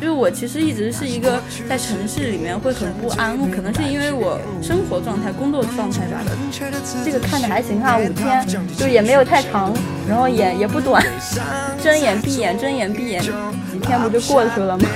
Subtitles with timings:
[0.00, 6.32] 因为我其实一直是一个在城市里面会很不安，可能是因为我生活状态、工作状态吧的。
[7.04, 8.46] 这个看着还行哈，五天
[8.76, 9.72] 就也没有太长，
[10.08, 11.04] 然后也也不短，
[11.82, 14.88] 睁眼闭眼睁眼闭眼，几天不就过去了吗？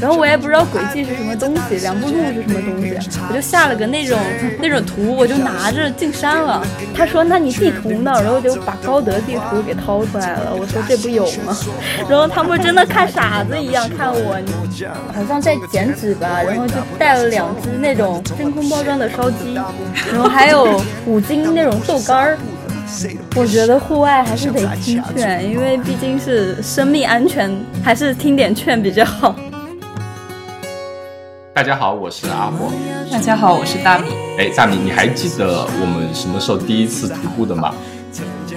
[0.00, 2.96] 然后我也不知道轨迹是什么东西，两步路是什么东西，
[3.28, 4.18] 我就下了个那种
[4.60, 6.64] 那种图，我就拿着进山了。
[6.94, 10.54] 他说：“那你地图呢？”然后就把高德地图给掏出来了。
[10.54, 11.56] 我说：“这不有吗？”
[12.08, 14.40] 然后他们真的看傻子一样看我，
[15.14, 16.42] 好像在剪纸吧。
[16.46, 22.38] 然后就带了两只那种真空包装的烧鸡，然后还有五斤那种豆干儿。
[23.36, 29.36] 我觉得户外还是得听劝，因为毕竟是生命安全，还是听点劝比较好。
[31.58, 32.70] 大家好，我是阿火。
[33.10, 34.10] 大家好，我是大米。
[34.38, 37.74] 哎，大米，你还记得我们什么时候第一次徒步的吗？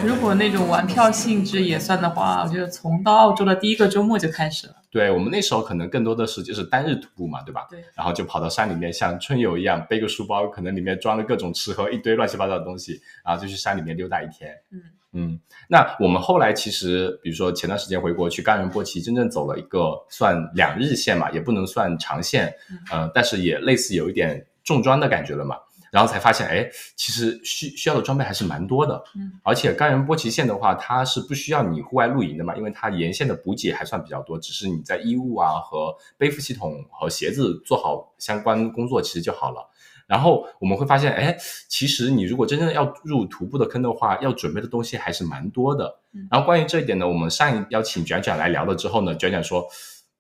[0.05, 4.75] 如果那种玩票性质也算的话，我觉得从到澳洲的第一个周末就开始了。
[4.91, 7.65] 对我们那时候可能更多的是就是单日徒步嘛，对吧？
[7.71, 7.83] 对。
[7.95, 14.54] 然后就跑到山里面，像春游一样，背个书包，可能里面装了各种吃喝，一堆乱七八糟的东西，然后就去山里面溜达一天。
[14.71, 14.79] 嗯。
[15.13, 22.54] 嗯，那我们后来其实，比如说前段时间回国去冈仁波齐，真正走了一个算两日线嘛，也不能算长线，
[22.91, 25.57] 呃，但是也类似有一点重装的感觉了嘛。
[25.91, 29.04] 然后才发现，哎，其实需需要的装备还是蛮多的。
[29.13, 39.70] 嗯，而且冈仁波齐线的话，它是不需要你户外露营的嘛，因为它沿线的补给还算比较多，只是你在衣物啊和背负系统和鞋子做好相关工作，其实就好了。
[40.12, 41.34] 然后我们会发现，哎，
[41.70, 45.90] 其实你如果真正要入徒步的坑的话，要准备的东西还是蛮多的。
[46.29, 49.65] 然后关于这一点呢，我们上一邀请卷卷来聊了之后呢，卷卷说，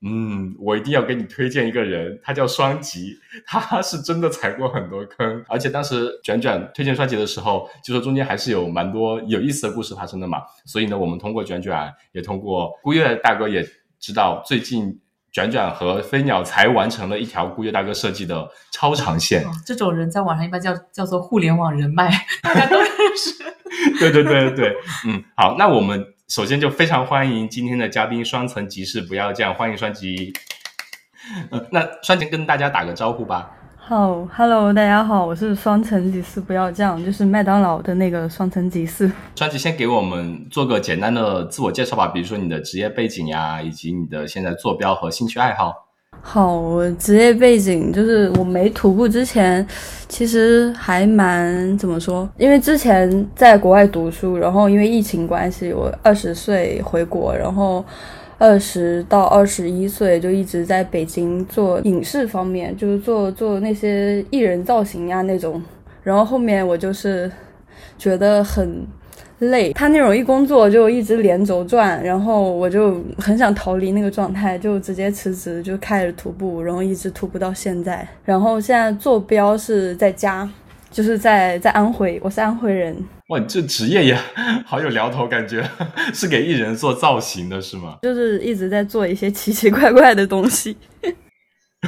[0.01, 10.41] 嗯，我一定要给你推荐一个人，他叫双吉，他是真的踩过很多坑，而且当时卷卷推荐双吉的时候，就说中间还是有蛮多有意思的故事发生的嘛。
[10.65, 13.67] 所以呢，我们通过卷卷，也通过孤月大哥也
[13.99, 15.01] 知道最近。
[15.31, 19.45] 卷卷和飞鸟才完成了一条顾月大哥设计的超长线。
[19.65, 22.11] 这种人在网上一般叫叫做互联网人脉，
[22.41, 23.41] 大家都认识。
[23.99, 24.75] 对对对对对，
[25.05, 30.33] 嗯，好，那我们首先就非常欢迎今天的嘉宾双层集市，不要这样，欢迎双吉。
[31.51, 33.49] 嗯，那双吉跟大家打个招呼吧。
[33.91, 39.11] 好，Hello，大家好，我是双层吉士，不要这样，就是麦当劳的那个双层吉士。
[39.35, 45.73] 专辑先给我们做个简单的自我介绍吧，比如说你的职业背景呀，以及你的现在坐标和兴趣爱好。
[46.21, 49.67] 好，我职业背景就是我没徒步之前，
[50.07, 57.83] 其实还蛮怎么说，因为之前在国外读书，然后因为疫情关系，我二十岁回国，然后。
[58.41, 65.61] 二十到二十一岁就一直在北京做影视方面，就是做做那些艺人造型呀那种。
[66.01, 67.31] 然后后面我就是
[67.99, 68.83] 觉得很
[69.37, 78.07] 累，他那种一工作就一直连轴转，然后我就很想逃离那个状态，就直接辞职，就开始徒步，然后一直徒步到现在。
[78.25, 80.49] 然后现在坐标是在家，
[80.89, 82.95] 就是在在安徽，我是安徽人。
[83.31, 84.13] 哇，你这职业也
[84.67, 85.65] 好有聊头，感觉
[86.13, 87.99] 是给艺人做造型的是吗？
[88.01, 90.75] 就是一直在做一些奇奇怪怪的东西。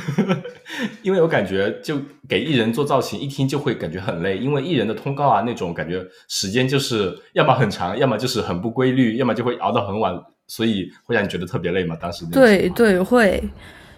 [1.03, 1.99] 因为我感觉就
[2.29, 10.17] 给艺人做造型，一听就会感觉很累，因为艺人的通告啊那种感觉时间就是要么很长，要么就是很不规律，要么就会熬到很晚，
[10.47, 11.93] 所以会让你觉得特别累嘛。
[11.99, 13.43] 当时对对会，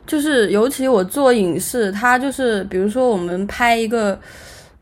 [0.07, 4.19] 就是尤其我做影视，它就是比如说我们拍一个。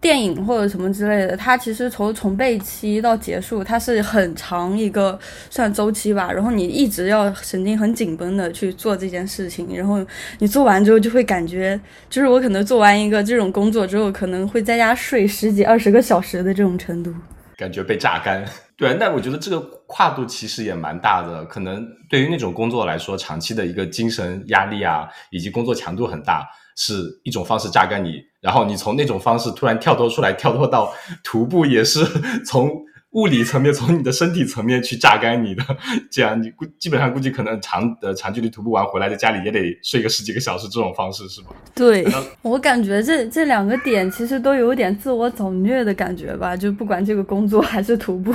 [0.04, 5.18] 电影或者什么之类的，它其实从从备期到结束，它是很长一个
[5.50, 6.30] 算周期吧。
[6.30, 10.06] 然后你一直要神经很紧绷的去做这件事情，然后
[10.40, 17.16] 你做完之后就会感觉，就是我可能做完一个这种工作之后，可能会在家睡十几二十个小时的这种程度，
[17.56, 18.44] 感觉被榨干。
[18.76, 26.46] 对，那我觉得这个跨度其实也蛮大的，可能对于那种工作来说，长期的一个精神压力啊，以及工作强度很大。
[26.76, 30.92] 是一种方式榨干你，然后你从那种方式突然跳脱出来，跳脱到
[31.24, 32.04] 徒步也是
[32.46, 32.72] 从
[33.12, 35.64] 物理层面、从你的身体层面去榨干你的。
[36.10, 41.50] 这样你估基本上估计可能长呃长距离徒步完回来，在家里也得睡个十几个小时，这种方式是吧？
[41.76, 42.04] 对，
[42.42, 48.34] 我感觉这这两个点其实都有点自我找虐的感觉吧，就不管这个工作还是徒步。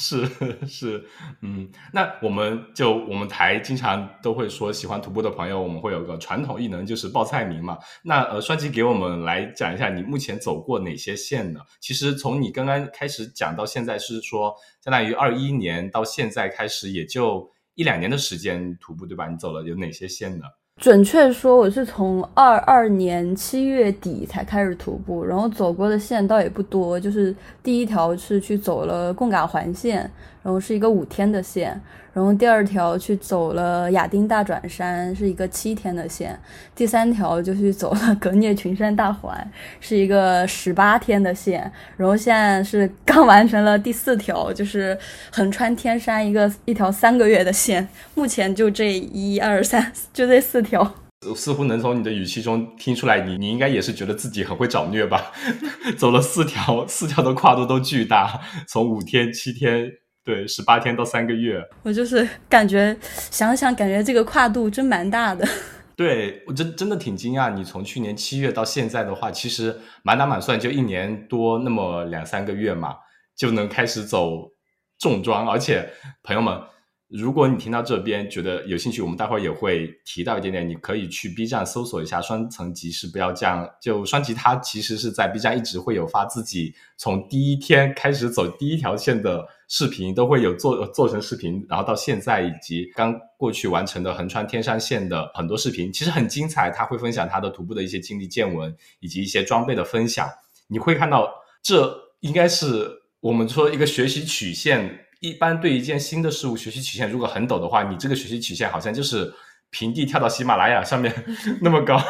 [0.00, 0.24] 是
[0.64, 1.04] 是，
[1.42, 7.76] 嗯，那我们就我们台经常都会说，喜欢徒步的朋友，我们会有个传统异能，就是报菜名嘛。
[8.04, 11.58] 那呃，双吉给我们来讲一下，你目前走过哪些线呢？
[11.80, 14.54] 其实从你刚刚开始讲到现在，是说
[14.84, 19.26] 相当于二一年到现在开始，也就一两年的时间徒步，对吧？
[19.26, 20.44] 你走了有哪些线呢？
[20.78, 27.34] 准确说，我是从二二年七月底才开始徒步，然后走过的线倒也不多，就是
[27.64, 30.08] 第一条是去走了贡嘎环线，
[30.48, 31.78] 然后是一个五天的线，
[32.14, 36.40] 然后第二条去走了亚丁大转山，是一个七天的线，
[36.74, 39.46] 第三条就去走了格聂群山大环，
[39.78, 44.98] 是一个十八天的线，然后现在是刚完成了第四条，就是
[45.30, 50.90] 横穿天山一个一条三个月的线，目前就这一二三，就这四条。
[51.36, 55.30] 似乎能从你的语气中听出来，你你应该也是觉得自己很会找虐吧？
[55.98, 59.90] 走了四条，四条的跨度都巨大，从五天、七天，
[60.28, 61.58] 对，十八天到三个月。
[61.82, 62.94] 我就是感觉
[63.30, 65.48] 想想，感觉这个跨度真蛮大的。
[65.96, 72.94] 对我真真的挺惊讶，你从去年七月到现在的话，其实满打满算就一年多那么两三个月嘛，
[73.34, 74.50] 就能开始走
[74.98, 75.88] 重装，而且
[76.22, 76.60] 朋友们。
[77.08, 83.66] 如果你听到这边觉得有兴趣，我们待会儿也会提到一点点，你可以去 B 站搜索一下“双层集市不要这样”。
[83.80, 96.70] 就双吉他其实是在 B 站一直会有发自己从第一天开始走第一条线的视频，都会有做做成视频，然后到现在以及刚过去完成的横穿天山线的很多视频，其实很精彩。
[96.70, 100.28] 他会分享他的徒步的一些经历见闻，以及一些装备的分享。
[100.66, 101.32] 你会看到，
[101.62, 101.90] 这
[102.20, 102.86] 应该是
[103.20, 105.06] 我们说一个学习曲线。
[105.20, 109.32] 一般对一件新的事物，学习曲线如果很陡的话，你这个学习曲线好像就是
[109.70, 111.12] 平地跳到喜马拉雅上面
[111.60, 112.00] 那么高。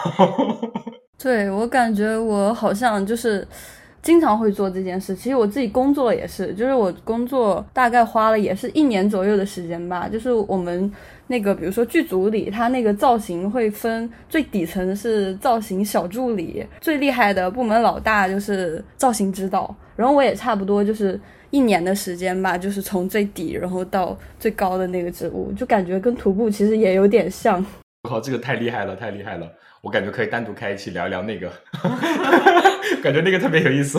[1.19, 3.49] 对我感觉我好像就是
[4.03, 5.17] 经常会做这件事。
[5.17, 10.07] 其实我自己工作也是，就是我工作大概花了也是一年左右的时间吧。
[10.07, 10.93] 就是我们
[11.27, 19.75] 那个比如说剧组里，它那个造型会分最底层是造型小助理，最厉害的部门老大就是造型指导。
[19.97, 21.19] 然后我也差不多就是。
[21.50, 27.65] 一年的时间吧，就是从最底然后到最高的那个植物，就感觉跟徒步其实也有点像。
[28.05, 29.50] 我靠，这个太厉害了，太厉害了！
[29.81, 31.50] 我感觉可以单独开一期聊一聊那个，
[33.03, 33.99] 感觉那个特别有意思。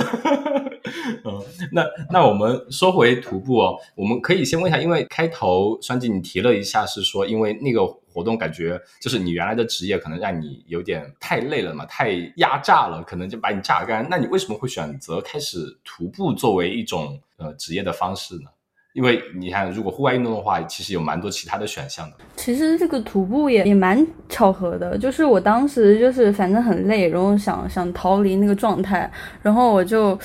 [1.74, 14.06] 那那我们说回徒步哦，我们可以先问一下，因为开头双吉你提了一下，是说因为那个活动感觉就是你原来的职业可能让你有点太累了嘛，太压榨了，可能就把你榨干。
[14.10, 18.50] 那你为什么会选择开始徒步作为一种呃职业的方式呢？
[18.94, 22.18] 因为你看，如果户外运动的话，其实有蛮多其他的选项的。
[22.36, 29.10] 其实这个徒步也也蛮巧合的，就是我当时就是反正很累，然后想想逃离那个状态，
[29.44, 30.19] 然后我就。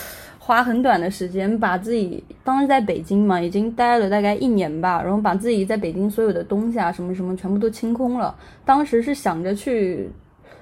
[0.46, 8.37] 花很短的时间，把自己当时在北京嘛，已经待了大概一年吧，然后把自己在北京所有的东西啊，什么什么全部都清空了。
[8.62, 10.11] 当时是想着去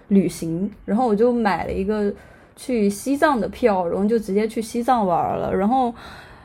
[0.06, 2.14] 旅行，然后我就买了一个
[2.54, 5.52] 去西藏的票，然后就直接去西藏玩了。
[5.52, 5.92] 然后，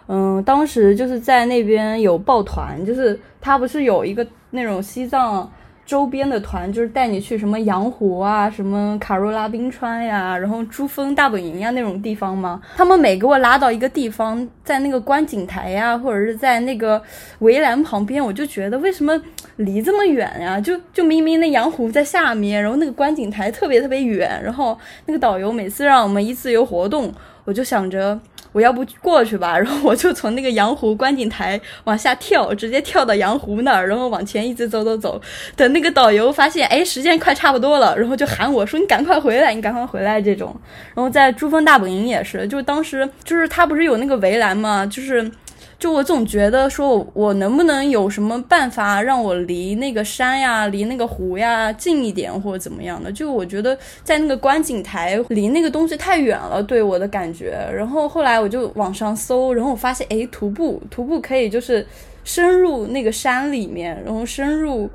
[0.08, 5.48] 嗯，当时就是在那边有抱团，就是他不是有一个那种西藏。
[5.88, 12.62] 周边的团就是带你去什么羊湖啊，什么卡若拉冰川呀，然后珠峰大本营呀那种地方吗？
[12.76, 17.02] 他们每给我拉到一个地方，在那个观景台呀，或者是在那个
[17.40, 19.20] 围栏旁边，我就觉得为什么
[19.56, 20.60] 离这么远呀？
[20.60, 27.10] 就就明明那羊湖在下面，然后那个观景台特别特别远，然后那个导游每次让我们一自由活动，
[27.46, 28.20] 我就想着。
[28.58, 35.22] 我要不过去吧，然后我就从那个羊湖观景台往下跳，直接跳到羊湖那儿，然后往前一直走走走。
[35.56, 40.60] 等那个导游发现，哎，时间快差不多了，然后就喊我说：“你赶快回来，你赶快回来。”这种。
[40.96, 44.84] 然后在珠峰大本营也是，就当时就是他不是有那个围栏嘛？
[44.88, 45.32] 就是。
[45.80, 53.12] 就我总觉得说，我能不能有什么办法让我离那个山呀、离那个湖呀近一点，或者怎么样的？
[53.12, 57.56] 就我觉得在那个观景台离那个东西太远了，对我的感觉。
[57.72, 61.86] 然后后来我就网上搜，然后我发现，哎，徒步，徒步可以就是
[62.24, 64.90] 深入那个山里面，然后深入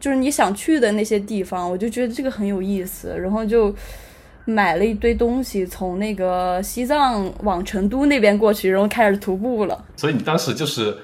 [0.00, 3.72] 就是你想去的那些地方，我就觉得这个很有意思，然后就。
[4.44, 9.84] 买了一堆东西，从那个西藏往成都那边过去，然后开始徒步了。
[9.96, 10.96] 所以你当时就是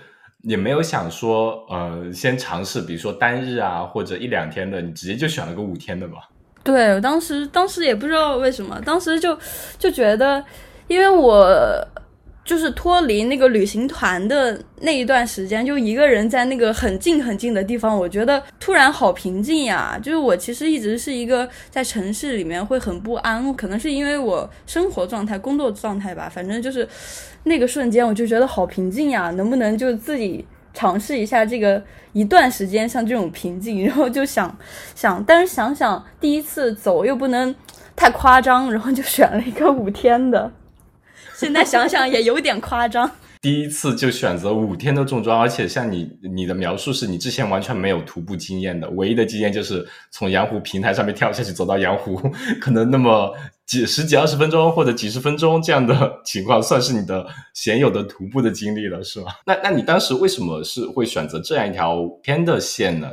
[0.42, 6.28] 也没有想说，呃，先尝试，比如说单日啊，或者一两天的，你直接就选了个五天的吧？
[6.62, 9.38] 对，我当时当时也不知道为什么，当时就
[9.78, 10.44] 就觉得，
[10.88, 11.86] 因为我。
[12.44, 19.98] 就是脱离那个旅行团的那一段时间，就一个人在那个很近很近的地方，我觉得突然好平静呀。
[20.02, 26.28] 就是我其实一直是一个在城市里面会很不安，可能是因为我生活状态、工作状态吧。
[26.32, 26.88] 反正就是
[27.44, 29.30] 那个瞬间，我就觉得好平静呀。
[29.30, 30.44] 能不能就自己
[30.74, 31.80] 尝试一下这个
[32.12, 33.84] 一段时间像这种平静？
[33.86, 34.56] 然后就想
[34.96, 37.54] 想，但是想想第一次走又不能
[37.94, 40.50] 太夸张，然后就选了一个五天的。
[41.40, 43.10] 现在想想也有点夸张。
[43.40, 52.20] 第一次就选择五天的重装，而且像你你的描述是你之前完全没有徒步经验的，唯一的经验就是从羊湖平台上面跳下去走到羊湖，
[52.60, 59.28] 可能那么几十几二十分钟或者几十分钟这样的情况，算是你的鲜有的徒步的经历了，是吗？
[59.48, 63.08] 那那你当时为什么是会选择这样一条偏的线呢？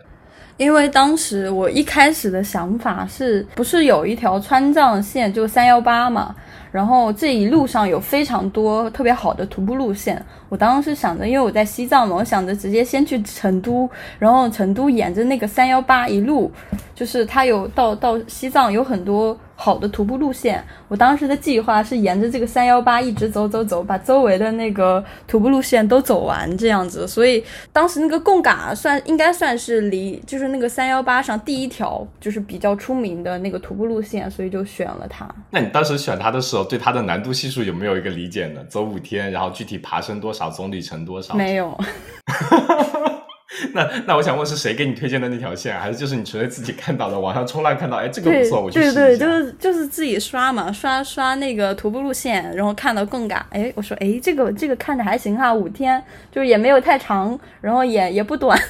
[0.57, 6.35] 因为当时我一开始的想法是不是有一条川藏线，就三幺八嘛，
[6.71, 10.23] 然后这一路上有非常多特别好的徒步路线。
[10.49, 16.51] 我当时想着，因为我在西藏嘛，我想着直接先去成都，然后成都沿着那个三幺八一路，
[16.95, 19.37] 就是它有到到西藏有很多。
[19.59, 27.07] 好的徒步路线，我当时的计划是沿着这个三幺八一直走走走，把周围的那个徒步路线都走完这样子。
[27.07, 35.27] 所以当时那个贡嘎算应该算是离就是那个三幺八上第一条就是比较出名的那个徒步路线，所以就选了它。
[35.49, 38.63] 那你当时选它的时候，对它的难度系数有没有一个理解呢？
[38.69, 41.33] 走五天，然后具体爬升多少，总里程多少？
[41.33, 41.75] 没有。
[43.73, 47.19] 那那我想问是谁给你推荐的那条线，还是就是你纯粹自己看到的？
[47.19, 48.99] 网上冲浪看到，哎，这个不错，我去试一下。
[48.99, 58.59] 对对，就是就是自己刷嘛，刷刷那个徒步路线，然后看到贡嘎，哎，我说，哎，这个这个看着还行哈，五天就是也没有太长，然后也也不短。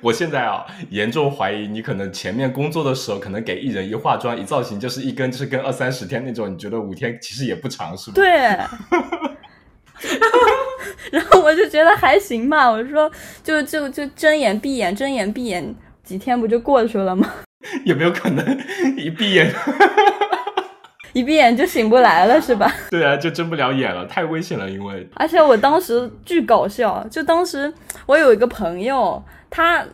[0.00, 8.14] 我现在啊，严重怀疑你可能前面工作的时候，可能给艺人一化妆一造型，就是一根就是跟二三十天那种，你觉得五天其实也不长，是吧？
[8.20, 8.56] 对。
[11.10, 13.10] 然后我就觉得还行吧，我说
[13.42, 17.28] 就就就睁眼闭眼睁眼闭眼，几天不就过去了吗？
[17.84, 18.58] 有没有可能
[18.96, 19.52] 一闭眼，
[21.12, 22.72] 一闭眼就醒不来了是吧？
[22.90, 27.72] 对啊，就睁不了眼了，太危险了，因为而且我当时巨搞笑，就当时
[28.06, 29.84] 我有一个朋友，他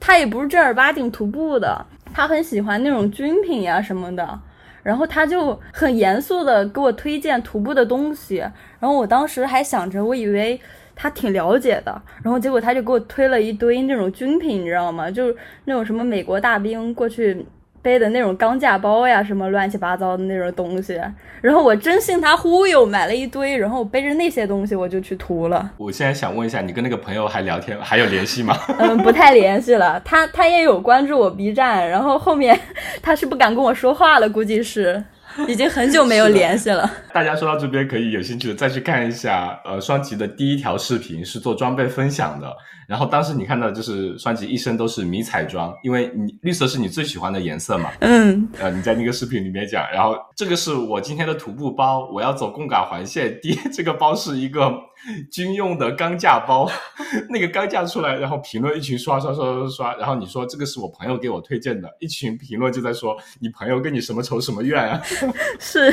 [0.00, 4.40] 他也不是正儿八经徒步的，他很喜欢那种军品呀什么的。
[4.84, 10.60] 然后他就很严肃的给我推荐徒步的东西，然后我当时还想着，我以为
[10.94, 15.10] 他挺了解的，然后结果他就给我推了一堆那种军品，你知道吗？
[15.10, 17.44] 就是那种什么美国大兵过去。
[17.84, 20.98] 背的那种钢架包呀，什么乱七八糟的那种东西，
[21.42, 25.70] 然后我真信他忽悠，买了一堆，然后我背着那些东西我就去涂了。
[25.76, 28.56] 我现在想问一下，你跟那个朋友还聊天，还有联系吗？
[28.80, 30.00] 嗯，不太联系了。
[30.02, 32.58] 他他也有关注我 B 站，然后后面
[33.02, 35.04] 他是不敢跟我说话了，估计是。
[35.48, 36.88] 已经很久没有联系了。
[37.12, 42.50] 大家说到这边，可以有兴趣的再去看一下，呃，双吉的第一条视频是做装备分享的。
[42.86, 47.90] 然后当时你看到就是双吉一身都是迷彩装，因为你绿色是你最喜欢的颜色嘛。
[48.00, 48.48] 嗯。
[48.60, 53.38] 呃，你在那个视频里面讲，然后这个是我今天的徒步包，我要走贡嘎环线。
[53.42, 54.72] 第一这个包是一个。
[55.30, 56.70] 军用的钢架包，
[57.30, 65.02] 那个钢架出来，然后评论一群刷刷刷刷刷，然后你说这个是我朋友给我推荐的，一群评论就在说你朋友跟你什么仇什么怨啊？
[65.60, 65.92] 是，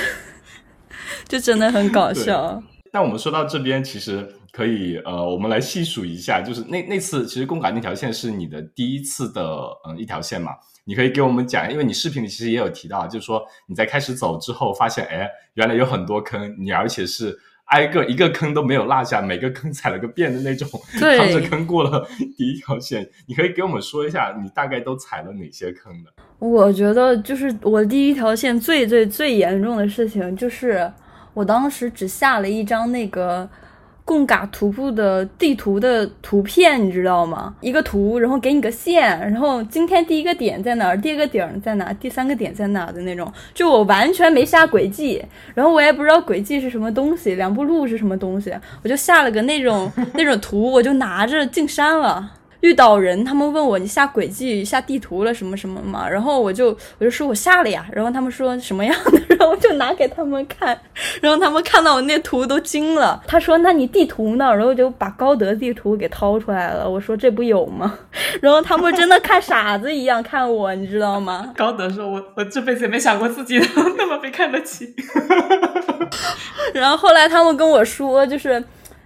[1.28, 2.62] 就真的很搞笑。
[2.94, 9.44] 那我们说到这边，其实可以呃，我们来细数一下，就是那那次其实公港那条线是你的第一次的
[9.88, 10.52] 嗯一条线嘛？
[10.84, 17.38] 你可以给我们讲，因为你视频里其实也有提到，就是说你在开始走之后，发现哎，原来有很多坑，你而且是。
[17.72, 20.68] 挨个一个坑都没有落下，每个坑踩了个遍的那种，
[21.00, 23.06] 趟着坑过了第一条线。
[23.26, 26.12] 你可以给我们说一下，你大概都踩了哪些坑的？
[26.40, 30.90] 我觉得就是我第一条线最最最严重的事情，就是
[31.34, 33.50] 我当时只下了一张那个。
[34.12, 37.56] 贡嘎徒步的地图的图片，你知道吗？
[37.62, 43.32] 一个图，然后给你个线，然后今天第一个点在哪儿，第二个点在哪，第三个点在哪的那种。
[43.54, 45.24] 就我完全没下轨迹，
[45.56, 48.54] 然后我也不知道轨迹是什么东西，两步路是什么东西，
[48.84, 52.34] 我就下了个那种那种图，我就拿着进山了。
[52.62, 60.80] 遇到人，他们问我你下轨迹、下地图了什么什么嘛，然后我就我就说我下了呀，然后他们说什么样的， 然后就拿给他们看，
[61.22, 63.22] 然后他们看到我那图都惊了。
[63.28, 64.56] 他说那你地图呢？
[64.56, 66.90] 然后就把高德地图给掏出来了。
[66.90, 67.98] 我说这不有吗？
[68.42, 71.52] 然后他们真的看傻子一样看我，你知道吗？
[71.58, 73.60] 高德说我我这辈子也没想过自己
[73.98, 74.94] 那么被看得起。
[76.74, 78.64] 然后后来他们跟我说就是。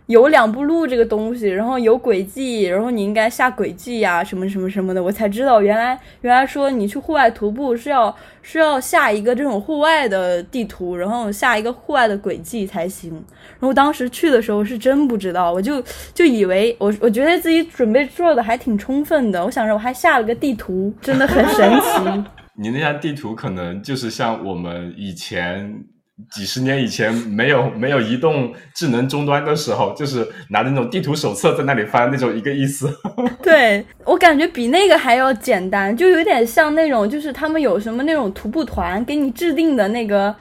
[0.07, 13.11] 有两步路这个东西，然后有轨迹，然后你应该下轨迹呀，什么什么什么的，我才知道原来原来说你去户外徒步是要是要下一个这种户外的地图，然后下一个户外的轨迹才行。
[13.59, 15.83] 然后当时去的时候是真不知道，我就
[16.13, 22.23] 就以为我我觉得自己准备做的还挺充分的，我想着我还下了个地图，真的很神奇。
[22.57, 25.85] 你那张地图可能就是像我们以前。
[26.33, 32.89] 几十年以前没有 没有移动智能终端的时候，就是拿那种地图手册在那里翻那种一个意思。
[33.43, 40.33] 对我感觉比那个还要简单，就有点像那种就是他们有什么那种徒步团给你制定的那个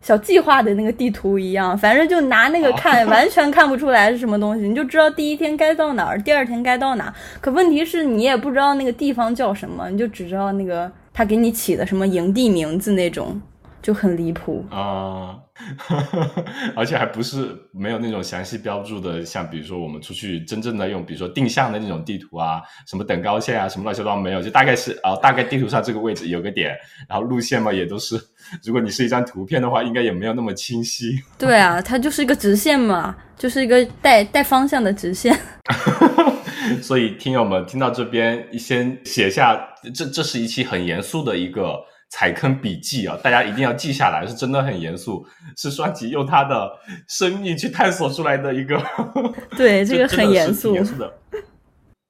[0.00, 7.12] 小计划的那个地图一样，反正就拿那个看，完全看不出来是什么东西，你就知道第一天该到哪儿，第二天该到哪。
[7.40, 10.90] 可问题是你也不知道那个地方叫什么，你就只知道那个。
[11.10, 13.42] 他给你起的什么营地名字那种，
[13.88, 15.34] 就很离谱啊。
[16.76, 26.76] 而且还不是没有那种详细标注的，像比如说我们出去真正的用，比如说定向的那种地图啊，什么等高线啊，什么乱七八糟没有，就大概是啊，大概地图上这个位置有个点，
[27.08, 28.20] 然后路线嘛也都是，
[28.62, 31.18] 如果你是一张图片的话，应该也没有那么清晰。
[31.38, 35.34] 对啊，它就是一个直线嘛，就是一个带带方向的直线。
[36.82, 39.58] 所以听友们听到这边，先写下，
[39.94, 41.80] 这这是一期很严肃的一个。
[42.10, 46.70] 踩坑笔记啊，大家一定要记下来，是真的很严肃，是双吉用他的
[47.06, 48.82] 生命去探索出来的一个。
[49.56, 50.74] 对， 这个很严肃。
[50.74, 51.12] 严肃的。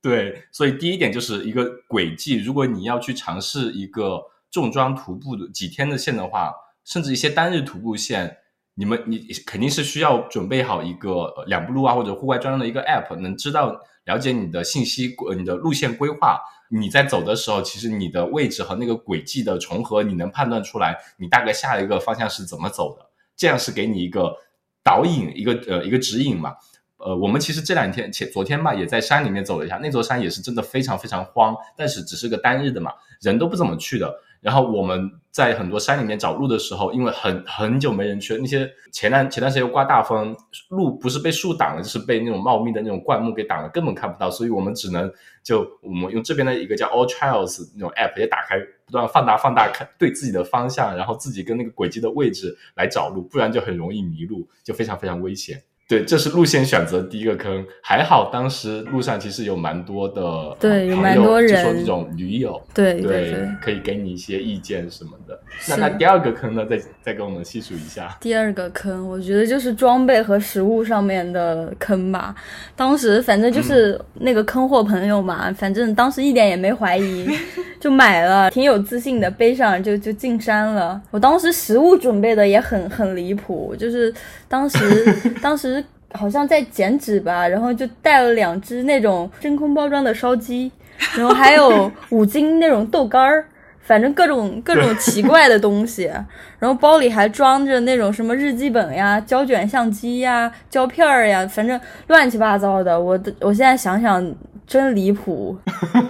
[0.00, 2.37] 对，所以第一点就是一个轨迹。
[2.38, 8.37] 如果你要去尝试一个重装徒步的几天的线的话，甚至一些单日徒步线，
[8.76, 13.76] 你们你肯定是需要准备好一个两步路啊，或者户外专用的一个 app，能知道
[14.09, 16.41] 了解你的信息，你的路线规划。
[16.71, 24.35] 你在走的时候，其实你的位置和那个轨迹的重合，你能判断出来，你大概下一个方向是怎么走的，这样是给你一个
[24.83, 26.55] 导引，一个呃一个指引嘛。
[26.99, 34.21] 呃，我们其实这两天前昨天吧，也在山里面走了一下，那座山也是真的非常非常荒，但是只是个单日的嘛，人都不怎么去的。
[34.40, 40.37] 然后我们在很多山里面找路的时候，因为很很久没人去了，那些前段前段时间又刮大风，
[40.71, 44.30] 路不是被树挡了，就是被那种茂密的那种灌木给挡了，根本看不到。
[44.30, 55.62] 所以我们只能就我们用这边的一个叫 All Trails 那种 app 也打开，不断放大放大看对自己的方向，然后自己跟那个轨迹的位置来找路，不然就很容易迷路，就非常非常危险。
[55.88, 65.40] 对，这是路线选择第一个坑，还好当时路上其实有蛮多的，对，有蛮多人，就说这种驴友，对对对，可以给你一些意见什么的。
[65.66, 66.66] 那那第二个坑呢？
[66.66, 68.14] 再再给我们细数一下。
[68.21, 72.35] 第二个坑，我觉得就是装备和食物上面的坑吧。
[72.76, 77.26] 当时反正就是那个坑货朋友嘛，反正当时一点也没怀疑，
[77.80, 81.00] 就买了，挺有自信的，背上就就进山了。
[81.11, 84.12] 我当时食物准备的也很很离谱，就是
[84.47, 85.78] 当时 当时。
[86.12, 90.71] 好像在减脂吧，然后就带了两只那种真空包装的烧鸡，
[91.17, 93.47] 然后还有五斤那种豆干儿，
[93.81, 96.11] 反正各种各种奇怪的东西。
[96.59, 102.99] 然后包里还装着那种什么日记本呀、胶卷相机呀、胶片儿呀，反正乱七八糟的。
[102.99, 104.35] 我我现在想想
[104.66, 105.57] 真离谱。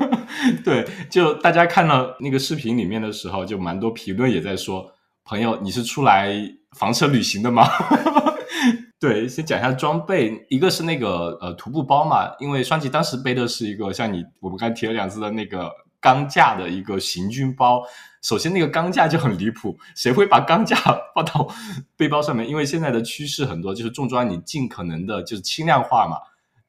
[0.64, 4.86] 对，就大家看到那个视频里面的时候，就蛮多评论也在说
[5.26, 6.32] ：“朋友，你是出来
[6.78, 7.66] 房车旅行的吗？”
[9.00, 17.82] 对，先讲一下装备，一个是那个呃徒步包嘛，因为双吉当时背的是一个像你我们刚提了两次的那个钢架的一个行军包。
[18.20, 20.76] 首先那个钢架就很离谱，谁会把钢架
[21.14, 21.48] 放到
[21.96, 22.48] 背包上面？
[22.48, 26.16] 因为现在的趋势很多就是重装，你尽可能的就是轻量化嘛。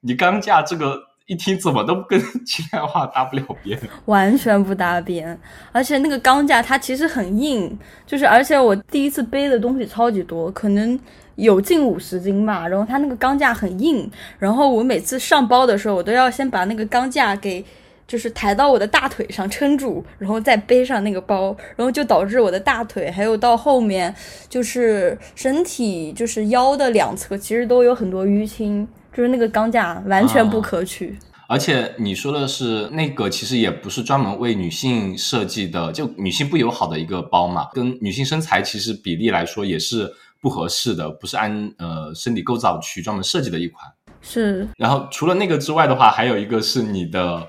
[0.01, 5.37] 你钢架这个一听怎么都跟 轻量化搭不了边，完全不搭边。
[5.71, 7.75] 而且那个钢架它其实很硬，
[8.05, 10.97] 就是而且我第一次背的东西超级多，可能。
[11.39, 17.63] 有近五十斤吧，然后它那个钢架很硬，然后我每次上包的时候，我都要先把那个钢架给
[18.05, 24.13] 就是抬到我的大腿上撑住，然后再背上那个包，然后就导致我的大腿还有到后面
[24.49, 31.17] 就是身体就是腰的两侧其实都有很多淤青，就是那个钢架完全不可取。
[31.47, 40.11] 而且你说的是那个其实也不是专门为女性设计的，就女性不友好的一个包嘛，跟女性身材其实比例来说也是。
[40.41, 43.85] 不合适的，不是按呃身体构造去专门设计的一款。
[44.21, 44.67] 是。
[44.77, 47.47] 然后除了那个之外的话，还有一个是你的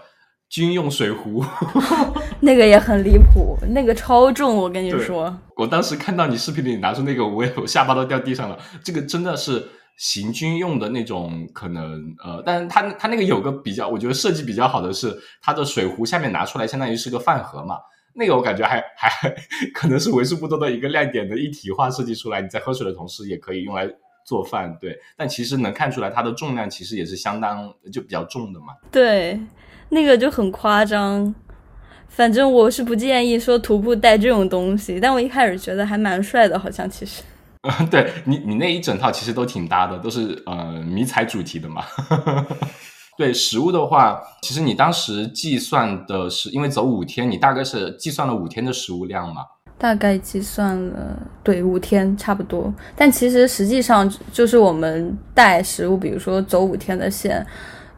[0.49, 1.45] 军用水壶，
[2.41, 5.37] 那个也很离谱，那个超重，我跟你说。
[5.57, 8.59] 我当时看到你视频里拿出那个，我也我下巴都掉地上了。
[8.83, 9.65] 这个真的是
[9.97, 17.77] 行军用的那种，可能呃，但是它它那个有个比较，我觉得设计比较好的是，它的水壶下面拿出来，相当于是个饭盒嘛。
[18.13, 19.11] 那个我感觉还还
[19.73, 23.89] 可能是为数不多的一个亮点的一体化设计出来，你在喝水的同时也可以用来
[24.25, 24.99] 做饭，对。
[25.17, 28.75] 但其实能看出来它的重量其实也是相当就比较重的嘛。
[28.91, 29.41] 对，
[29.89, 31.35] 那个就很夸张。
[32.09, 37.23] 反正我是不建议说徒步带这种东西，但我一开始觉得还蛮帅的，好像其实。
[37.91, 41.85] 对你你那一整套其实都挺搭的，都是呃迷彩主题的嘛。
[43.21, 49.43] 对食物的话，其实你当时计算的是，因为走五天，你大概是计算了五天的食物量嘛？
[49.77, 52.73] 大概计算了，对，五天差不多。
[52.97, 57.47] 但其实实际上就是我们带食物，比如说走五天的线。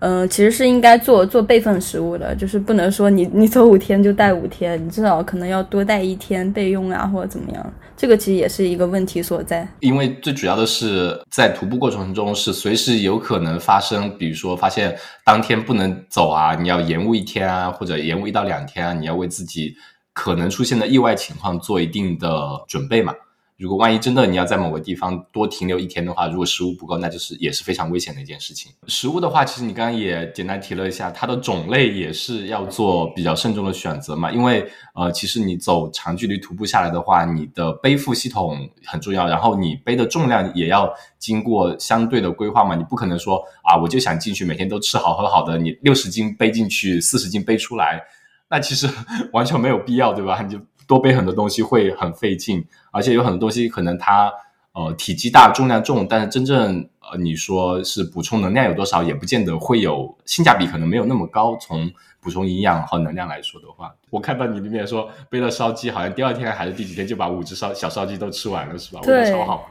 [0.05, 7.73] 嗯，其实是应该做做备份食物的，就是不能说你你走五天就带五天，你至少可能要多带一天备用啊，或者怎么样。
[7.97, 9.67] 这个其实也是一个问题所在。
[9.79, 14.93] 因为最主要的是在徒步过程中是随时有可能发生，比如说发现
[15.25, 19.73] 当天不能走啊，你要延误一天啊，或者延误一到两天啊，你要为自己
[20.13, 22.29] 可能出现的意外情况做一定的
[22.67, 23.15] 准备嘛。
[23.63, 28.73] 如果万一真的你要在某个地方多停留一天的话，如果食物不够，那就是也是非常危险的一件事情。
[28.89, 34.33] 食物的话，其实你刚刚也简单提了一下，它的种类也是要做比较慎重的选择嘛。
[34.33, 42.75] 因为呃，其实你走长距离徒步下来的话，你的背负系统很重要，然后你背的重量也要经过相对的规划嘛。
[42.75, 48.03] 你不可能说啊，我就想进去每天都吃好喝好的，你六十斤背进去，四十斤背出来，
[48.51, 48.91] 那其实
[49.33, 50.43] 完全没有必要，对吧？
[50.43, 50.59] 你就。
[50.87, 54.33] 多背很多东西会很费劲，而且有很多东西可能它
[54.73, 61.57] 呃体积大、重量重，但是真正呃你说是补充能量有多少，也不见得会有性价比，可能没有那么高。
[61.57, 61.91] 从
[62.21, 69.01] 补充营养和能量来说的话，我看到你里面说背了烧鸡，好像第二天还是第几天就把五只烧小烧鸡都吃完了，是吧？
[69.03, 69.69] 对，超好。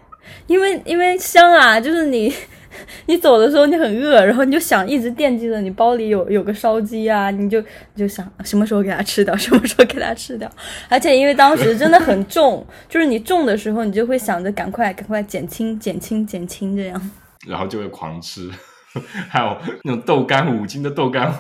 [0.48, 2.32] 因为因为香啊，就是你
[3.08, 10.50] 你走的时候你很饿，然后你就想一直惦记着你包里有有个烧鸡啊，你就你就想什么时候给它吃掉，什么时候给它吃掉。
[10.90, 17.12] 而且因为当时真的很重， 就是你重的时候，你就会想着赶快赶快减轻减轻减轻这样，
[17.48, 18.50] 然后就会狂吃。
[19.30, 21.32] 还有那种豆干，五斤的豆干，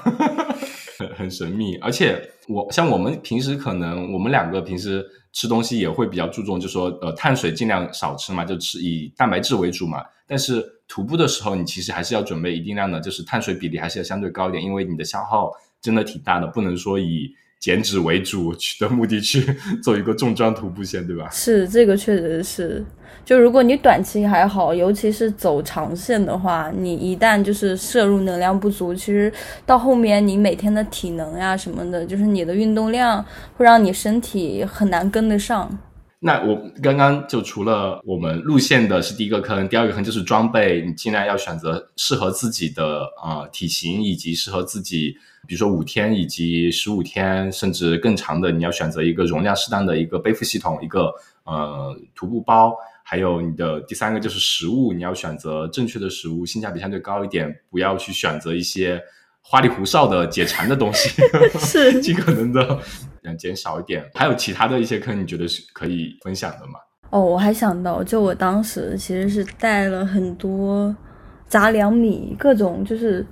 [0.97, 1.75] 很 很神秘。
[1.77, 5.05] 而且我像我们平时可能我们两个平时。
[5.33, 10.03] 吃东西也会比较注重，就说呃碳水尽量少吃嘛，就吃以蛋白质为主嘛。
[10.27, 17.35] 但是徒步的时候，你其实还是要准备一定量的，就是碳水比例还是要相对高一点，因为你的消耗真的挺大的，不能说以。
[17.61, 21.29] 减脂为主的目的去 做一个重装徒步线，对吧？
[21.31, 22.83] 是这个，确实是。
[23.23, 29.31] 就如果你短期还好，尤其是走长线的话，你一旦就是摄入能量不足，其实
[29.63, 33.23] 到后面你每天的体能呀什么的，就是你的运动量
[33.55, 35.69] 会让你身体很难跟得上。
[36.23, 45.15] 那我刚刚就除了我们路线的是第一个坑，第二个坑就是装备，你尽量要选择适合自己的呃体型以及适合自己。
[45.47, 51.11] 比如说五天以及十五天，甚至更长的，你要选择一个容量适当的一个背负系统，一个
[51.43, 59.01] 呃徒步包，还有你的第三个就是食物，你要选择正确的食物，性价比相对高一点，不要去选择一些
[59.41, 61.09] 花里胡哨的解馋的东西，
[61.59, 62.79] 是尽可能的
[63.37, 64.03] 减少一点。
[64.13, 66.73] 还有其他的一些坑，你觉得是可以分享的吗？
[67.09, 70.95] 哦，我还想到，就我当时其实是带了很多
[71.47, 73.25] 杂粮米，各种就是。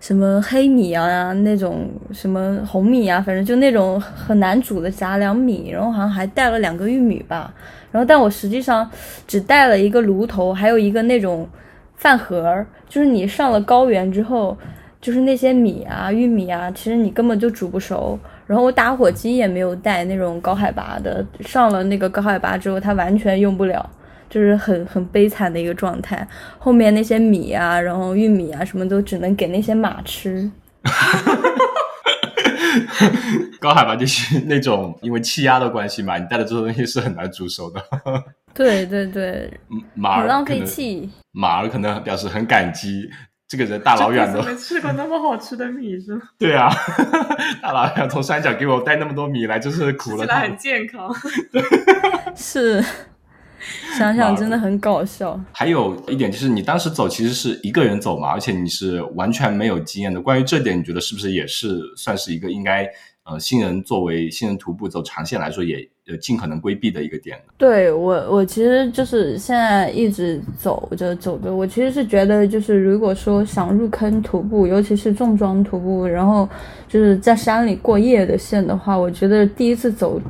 [0.00, 7.54] 什么黑米啊，那种什么红米啊，反正就那种很难煮的杂粮米，然后好像还带了两个玉米吧，
[7.90, 8.90] 然后但我实际上
[9.26, 11.48] 只带了一个炉头，还有一个那种
[11.96, 14.54] 饭盒，就是你上了高原之后，
[15.00, 23.88] 就是那些米啊、玉米啊，其实你根本就煮不熟，然后我打火机也没有带那种高海拔的，上了那个高海拔之后，它完全用不了。
[24.30, 26.26] 就是很很悲惨的一个状态，
[26.58, 30.50] 后面那些米啊，然后玉米啊，什么都只能给那些马吃。
[33.60, 37.80] 高海拔就是那种，因为气压的关系嘛，你带的这些东西是很难煮熟的。
[38.52, 39.48] 对对对，
[39.94, 41.08] 马儿浪费气。
[41.30, 43.08] 马儿可能表示很感激
[43.46, 46.22] 这个人大老远的，没吃过那么好吃的米是吗？
[46.38, 46.70] 对啊，
[47.62, 50.24] 大老远从山脚给我带那么多米来，就是苦了。
[50.24, 51.14] 起来很健康。
[52.34, 52.84] 是。
[53.96, 55.40] 想想真的很搞笑。
[55.52, 60.20] 还有一点就是，你当时走其实是一个人走嘛，而且你是完全没有经验的。
[60.20, 62.86] 关于这点，你觉得是不是也是算是一个应该
[63.24, 65.76] 呃新人作为新人徒步走长线来说，也
[66.08, 67.38] 呃尽可能规避的一个点？
[67.56, 76.48] 对我，我其实就是现在一直走着走着，我其实是觉得，就是如果说想入坑徒步，尤其是重装徒步，然后
[76.86, 80.20] 就是在山里过夜的线的话，我觉得第一次走。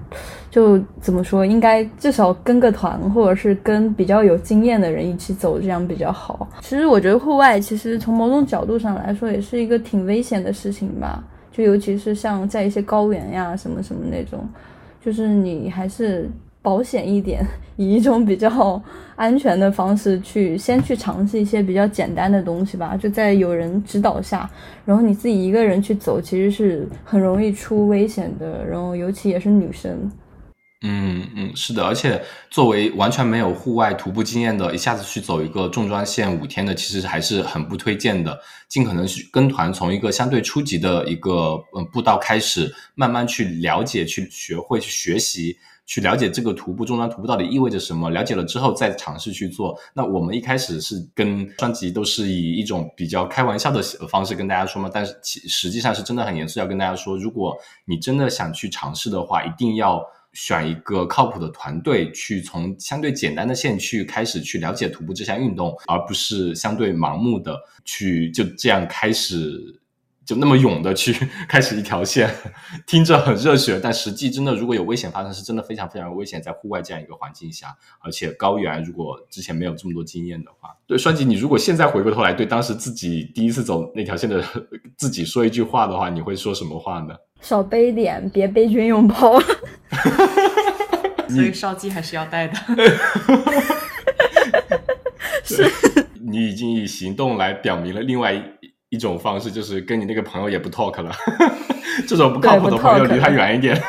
[0.51, 6.49] 就怎么说，应该至少跟个团，或者是跟比较有经验的人一起走，这样比较好。
[6.61, 11.21] 其实我觉得户外，其实从某种角度上来说，也是一个挺危险的事情吧。
[11.57, 14.45] 就尤其是像在一些高原呀，什么什么那种，
[15.01, 16.29] 就是你还是
[16.61, 18.83] 保险一点， 以一种比较
[19.15, 22.97] 安全的方式去先去尝试一些比较简单的东西吧。
[22.97, 24.51] 就在有人指导下，
[24.85, 28.67] 然后你自己一个人去走，其实是很容易出危险的。
[28.67, 30.11] 然后尤其也是女生。
[30.87, 38.39] 嗯嗯，是的，而且作为完全没有户外徒步经验的，一下子去走一个重装线五天的，其实还是很不推荐的。
[38.69, 48.11] 尽可能去跟团，从一个相对初级的一个嗯步道开始，慢慢去了解、去学会、去学习、去了解这个徒步重装徒步到底意味着什么。
[48.11, 49.75] 了解了之后，再尝试去做。
[49.95, 60.05] 那我们一开始是跟专辑都是以一种比较开玩笑的方式跟大家说嘛，但是其实际上是真的很严肃，要跟大家说，如果你真的想去尝试的话，一定要。
[60.35, 69.81] 选一个靠谱的团队，去从相对简单的线去开始去了解徒步这项运动，而不是相对盲目的去就这样开始
[70.27, 71.13] 就那么勇的去
[71.47, 72.29] 开始一条线，
[72.87, 84.43] 听着很热血，但实际真的如果有危险发生，是真的非常非常危险，在户外这样一个环境下，而且高原，如果之前没有这么多经验的话，对双吉，你如果现在回过头来对当时自己第一次走那条线的
[84.97, 87.15] 自己说一句话的话，你会说什么话呢？
[87.43, 89.39] 少背点，别背军用包。
[91.29, 92.55] 所以烧鸡还是要带的。
[95.45, 95.71] 是
[96.21, 98.43] 你已经以行动来表明了另外一
[98.91, 101.13] 一种方式，就是跟你那个朋友也不 talk 了。
[102.07, 103.81] 这种不靠谱的朋友离他远一点。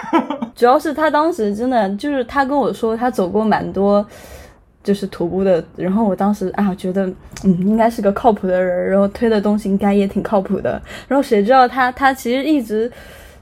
[0.56, 4.06] 主要是他当时真的就是他跟我说他走过蛮多
[4.84, 7.06] 就是徒步的，然后我当时啊觉得
[7.44, 10.82] 嗯应该是个靠谱的人，然后推的东西应该也挺靠谱的。
[11.08, 12.91] 然后谁知道他他其实一直。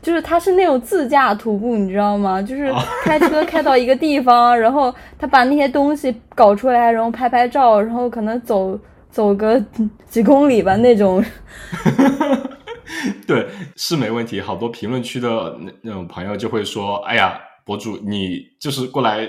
[0.03, 2.39] 就是他是那种自驾徒步，你知道吗？
[2.43, 2.71] 就是
[3.03, 8.77] 开车开到一个地方， 然后他把那些东西搞出来，然后拍拍照，然后可能走
[9.09, 9.59] 走个
[10.09, 11.23] 几公里吧那种。
[13.25, 14.39] 对，是没问题。
[14.39, 19.27] 好多评论区的那那种朋友就会说：“哎呀，博主你就是过来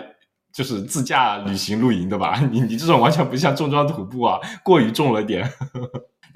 [0.53, 2.41] 就是自驾旅行露营的吧？
[2.51, 5.49] 你你这种完全不像重装徒步啊，过于重了点。”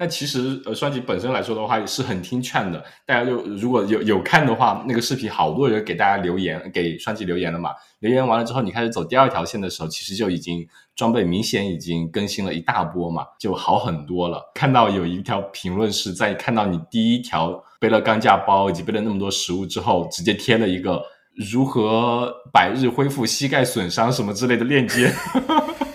[0.01, 2.81] 那其实，呃，双吉本身来说的话，也是很听劝的。
[3.05, 7.71] 大家就如果有有看的话，那个视频好多人给大家留言，给双吉留言了嘛。
[7.99, 14.41] 留言完了之后，你开始走第二条线的时候，其实就已经装备明显已经更新了一大波嘛，就好很多了。
[14.55, 21.03] 看到有一条评论是在看到你第一条背了钢架包以及背了那么多食物之后，直接贴了一个
[21.51, 25.13] 如何百日恢复膝盖损伤什么之类的链接。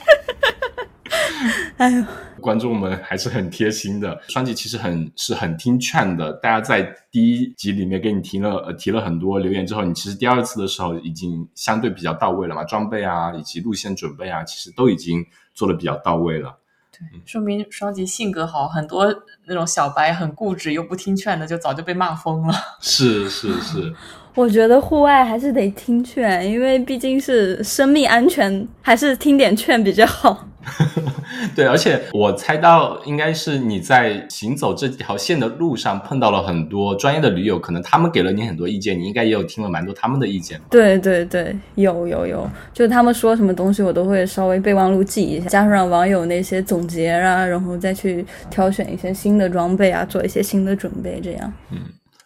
[1.79, 2.05] 哎呦。
[2.45, 6.31] 观众们还是很贴心的，双吉其实很是很听劝的。
[6.35, 16.59] 大家在第一集里面给你提了呃提了很多留言之后，你其实第二次的时候已经相对比较到位了嘛，装备啊以及路线准备啊，其实都已经做的比较到位了。
[16.93, 19.13] 对，说明双吉性格好，很多
[19.47, 22.55] 那种小白很固执又不听劝的，就早就被骂疯了。
[22.83, 23.95] 是是是，
[24.37, 30.47] 我觉得户外还是得听劝，因为毕竟是生命安全，还是听点劝比较好。
[31.55, 40.61] 对，而且我猜到应该是你在行走这条线的路上碰到了很多专业的驴友，可能他们给了你很多意见，你应该也有听了蛮多他们的意见。
[40.71, 51.53] 对对对，有有有，就他们说什么东西，我都会稍微备忘录记一下，加上网友那些总结啊，然后再去挑选一些新的装备啊，做一些新的准备，这样。
[51.71, 51.79] 嗯，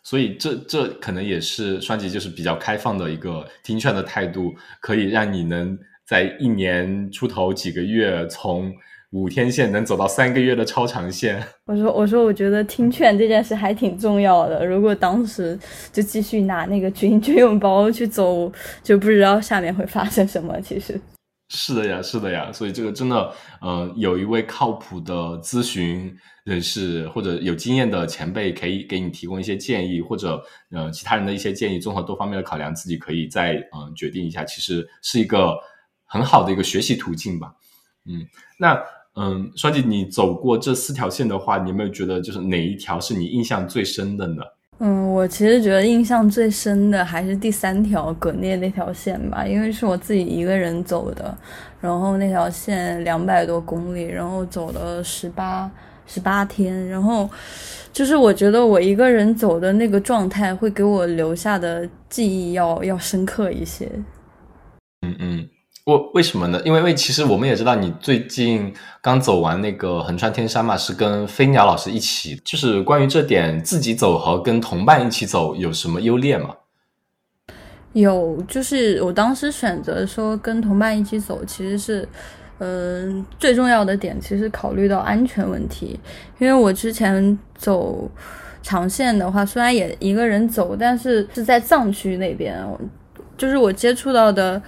[0.02, 5.78] 所以这这可能也是双吉就是比较开放的一个听劝的态度，可以让你能。
[6.08, 8.72] 在一年出头几个月，从
[9.12, 11.42] 五天线能走到三个月的超长线。
[11.64, 14.66] 我说，我说，我觉得听劝这件事还挺重要的。
[14.66, 15.58] 如果当时
[15.92, 20.60] 就继续拿那个军军用包去走，就不知道下面会发生什么。
[20.60, 21.00] 其实
[21.48, 22.52] 是的呀，是的呀。
[22.52, 30.38] 所以这个真的，呃，有一位靠谱的咨询人士或者有经验的前辈，可以给你提供一些建议，或者
[30.70, 34.44] 呃其他人的一些建议，综合多方面的考量，自己可以再嗯决定一下。
[34.44, 35.54] 其实是一个。
[36.10, 37.52] 很好的一个学习途径吧，
[38.06, 38.26] 嗯，
[38.58, 38.82] 那
[39.20, 44.42] 嗯，双姐，你走过这四条线的话，你有没有觉得就是哪一条是你印象最深的呢？
[44.78, 51.36] 嗯，我其实觉得印象最深的还是第三条葛聂那条线吧，因为是我自己一个人走的，
[51.80, 55.68] 然后那条线两百多公里，然后走了十八
[56.06, 57.28] 十八天，然后
[57.92, 63.90] 就是我觉得我一个人走的那个状态会给我留下的记忆要要深刻一些。
[65.04, 65.48] 嗯嗯。
[65.88, 66.60] 为为什么呢？
[66.66, 68.70] 因为为其实我们也知道，你最近
[69.00, 72.38] 刚走完那个横穿天山嘛，是跟飞鸟老师一起。
[72.44, 76.54] 就是关于这点，自己走和跟同伴一起走有什么优劣吗？
[77.94, 82.06] 有，就是我当时选择说跟同伴一起走，其实是，
[82.58, 85.98] 嗯，最重要的点其实考虑到安全问题。
[86.38, 88.10] 因为我之前走
[88.62, 92.62] 长线的话，虽然也一个人走，但是是在藏区那边。
[93.38, 94.60] 就是我接触到的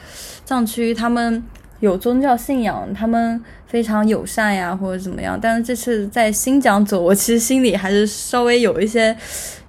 [0.45, 1.43] 藏区，他们
[1.81, 5.39] 有宗教信仰，他们非常友善呀，或者怎么样。
[5.39, 9.15] 但是这次在新疆走，我其实心里还是稍微有一些，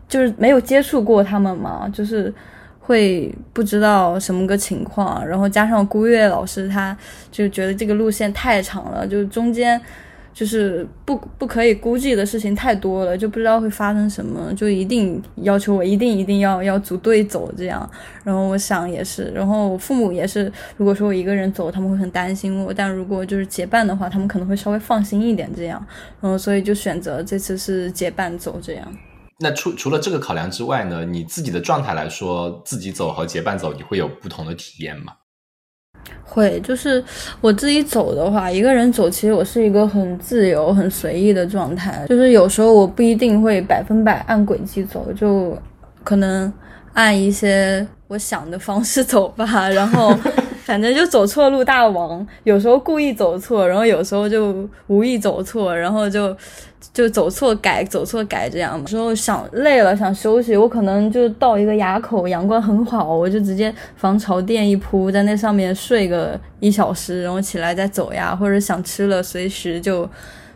[0.08, 2.34] 就是没有接触过他们嘛，就是
[2.80, 5.28] 会不知道什么个情况。
[5.28, 6.96] 然后加上孤月老师，他
[7.32, 9.82] 就觉得这个路线太长了，就是中间。
[10.34, 17.90] 就是不不可以估计的事情太多了，就不知道会发生什么，就一定要求我一定一定要要组队走这样。
[18.24, 25.86] 然后我想也是，然后我父母也是，如果说我一个人走，他们会很担心我；但如果就是结伴的话，他们可能会稍微放心一点这样。
[26.22, 28.88] 然后所以就选择这次是结伴走这样。
[29.40, 35.14] 那除除了这个考量之外呢，你自己的状态来说，自己走和结伴走，你会有不同的体验吗？
[36.24, 37.04] 会，就是
[37.42, 42.06] 我自己走的话，一个人走，其实我是一个很自由、很随意的状态。
[42.08, 45.58] 就是有时候我不一定会百分百按轨迹走，就
[46.04, 46.52] 可能
[46.94, 49.46] 按一些我想的方式走吧。
[49.72, 50.14] 然后
[50.66, 56.36] 反正就走错路大王，有时候故意走错，然后有时候就无意走错，然后就。
[56.94, 58.86] 就走错改，走错改这样嘛。
[58.86, 68.36] 时候想累了想休息，我可能就到一个垭口，阳光很好，我就直接防潮垫一铺，在那上面睡个一小时，然后起来再走呀。
[68.36, 70.10] 或者想吃了，随时就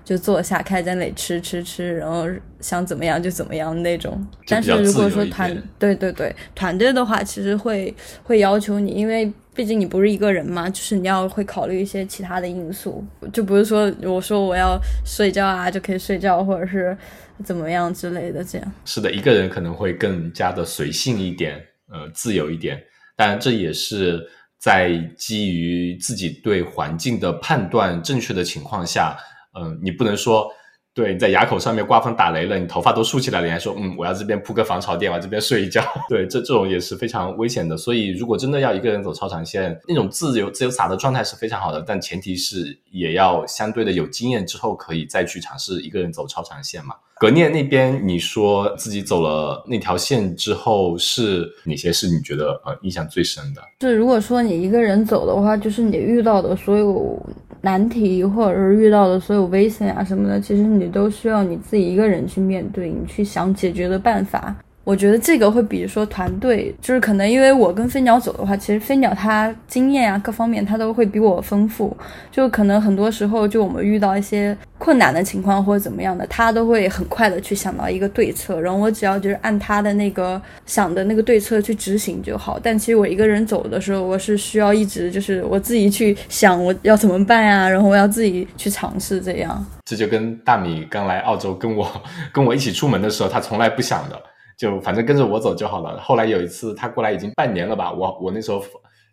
[0.06, 2.26] 就坐下，开在那里吃吃吃，然后
[2.62, 4.26] 想怎么样就怎么样那种。
[4.48, 9.30] 但是如果说团，对对对，团队的话，其实会会要求你，因为。
[9.56, 16.98] 毕竟你不是一个人嘛，就是你要会考虑一些其他的因素，就不是说我说我要睡觉啊就可以睡觉，或者是
[17.42, 18.74] 怎么样之类的这样。
[18.84, 21.56] 是的，一个人可能会更加的随性一点，
[21.90, 22.78] 呃，自由一点。
[23.16, 24.22] 当然，这也是
[24.60, 29.16] 在基于自己对环境的判断正确的情况下，
[29.60, 30.52] 嗯，你不能说。
[30.94, 35.84] 对，你在垭口上面刮风打雷了，你头发都竖起来了，你还说，嗯，我要这边铺个防潮垫，我这边睡一觉。
[36.08, 37.76] 对，这这种也是非常危险的。
[37.76, 46.96] 所以，如果真的要一个人走超长线，那种自由自由洒的状态是非常好的，但前提是也要相对的有经验之后，可以再去尝试一个人走超长线嘛。
[47.20, 53.62] 格聂那边，你说自己走了那条线之后，是哪些是你觉得呃印象最深的？
[53.82, 57.22] 是如果说你一个人走的话，就是你遇到的所有。
[57.66, 64.56] 难题或者是遇到的所有危险啊什么的，其实你都需要你自己一个人去面对，你去想解决的办法。
[64.86, 71.98] 我觉得这个会比如说团队，就是可能因为我跟飞鸟走的话，其实飞鸟它经验啊各方面它都会比我丰富，
[72.32, 82.60] 就可能很多时候就我们遇到一些困难的情况或者怎么样的，他都会很快的去想到一个对策，然后我只要就是按他的那个想的那个对策去执行就好。
[82.62, 89.66] 但其实我一个人走的时候，我是需要一直就是我自己去想我要怎么办呀，然后我要自己去尝试这样。
[89.86, 91.90] 这就跟大米刚来澳洲跟我
[92.32, 94.22] 跟我一起出门的时候，他从来不想的。
[94.58, 96.00] 就反正跟着我走就好了。
[96.00, 98.64] 后来有一次他过来已经半年了吧，我我那时候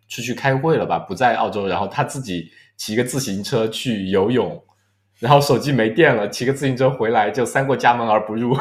[0.07, 4.63] 出去开会了吧，不在澳洲，然后他自己骑个自行车去游泳，
[5.19, 8.55] 然后手机没电了，骑个自行车回来就三过家门而不入。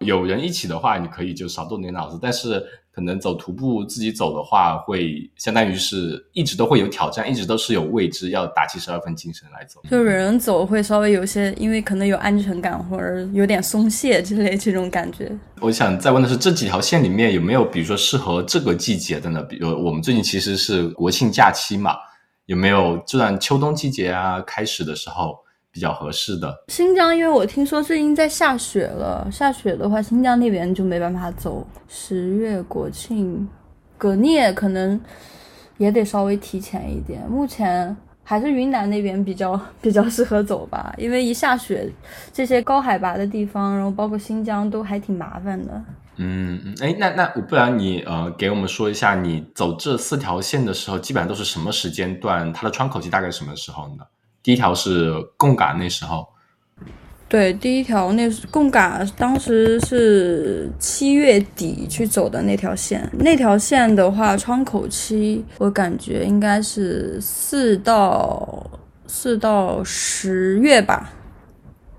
[0.00, 2.64] 有人一起的话，你可以就少动点脑子，但是。
[2.90, 9.80] 可能走徒步自己走的话，会相当于是一直都会有挑战，一直都是有未知，要打七十二分精神来走。
[9.88, 15.30] 就人走会稍微有些，因为可能有安全感或者有点松懈之类这种感觉。
[15.60, 19.40] 我想再问的是，这几条线里面有没有，比如说适合这个季节的呢？
[19.44, 21.94] 比如我们最近其实是国庆假期嘛，
[22.46, 25.38] 有没有这段秋冬季节啊开始的时候？
[25.70, 29.28] 比较合适的新疆，因为我听说最近在下雪了。
[29.30, 31.66] 下雪的话，新疆那边就没办法走。
[31.86, 33.48] 十月国庆，
[33.96, 35.00] 格聂可能
[35.76, 37.20] 也得稍微提前一点。
[37.28, 41.90] 目前还是云南那边比较 比较适合走吧，因为一下雪，
[42.32, 45.84] 这些高海拔的地方，然后包括新疆都还挺麻烦的。
[46.16, 52.52] 嗯嗯，哎，那那不然你呃给我们说一下，你走这四条线的时候，基本上都是什么时间段？
[52.52, 54.04] 它的窗口期大概什么时候呢？
[54.42, 56.26] 第一条是贡嘎那时候，
[57.28, 68.70] 对，第一条那贡嘎当时是七月底去走的那条线，那条线的话，窗口期我感觉应该是四到
[69.06, 71.12] 四到十月吧，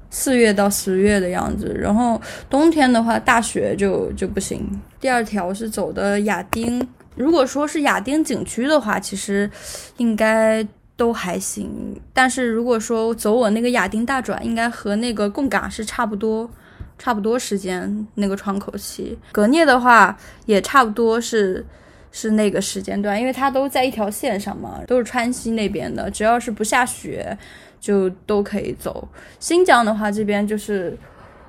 [0.10, 1.78] 四月到十月的样子。
[1.80, 4.68] 然后冬天的话，大雪就就不行。
[5.00, 9.52] 第二条是走的亚丁，如果说是亚丁景区的话，其实
[9.98, 10.66] 应该。
[11.00, 16.52] 都还行，但是如果说走我那个亚丁大转，应该和那个贡嘎是差不多，
[16.98, 19.18] 差不多时间那个窗口期。
[19.32, 21.66] 格聂的话也差不多是
[22.12, 27.38] 是那个时间段，因为它都在一条线上嘛，都是川西那边的，只要是不下雪
[27.80, 29.08] 就都可以走。
[29.40, 30.98] 新疆的话，这边就是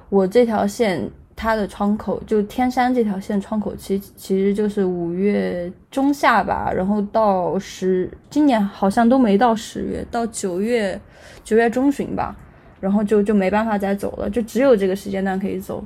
[0.08, 1.10] 我这条线。
[1.40, 11.00] 它的窗口就天山这条线窗口期其实就是五月中下吧，然后到十今年好像都没到十月，到九月
[11.42, 12.36] 九月中旬吧，
[12.78, 15.82] 然后就就没办法再走了，就只有这个时间段可以走。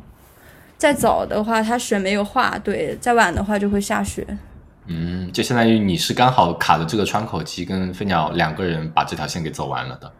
[0.76, 4.26] 再早的话，它雪没有化，对；再晚的话就会下雪。
[4.86, 10.12] 嗯，就相当于你是刚好卡的这个窗口期，跟飞鸟两个人把这条线给走完了的。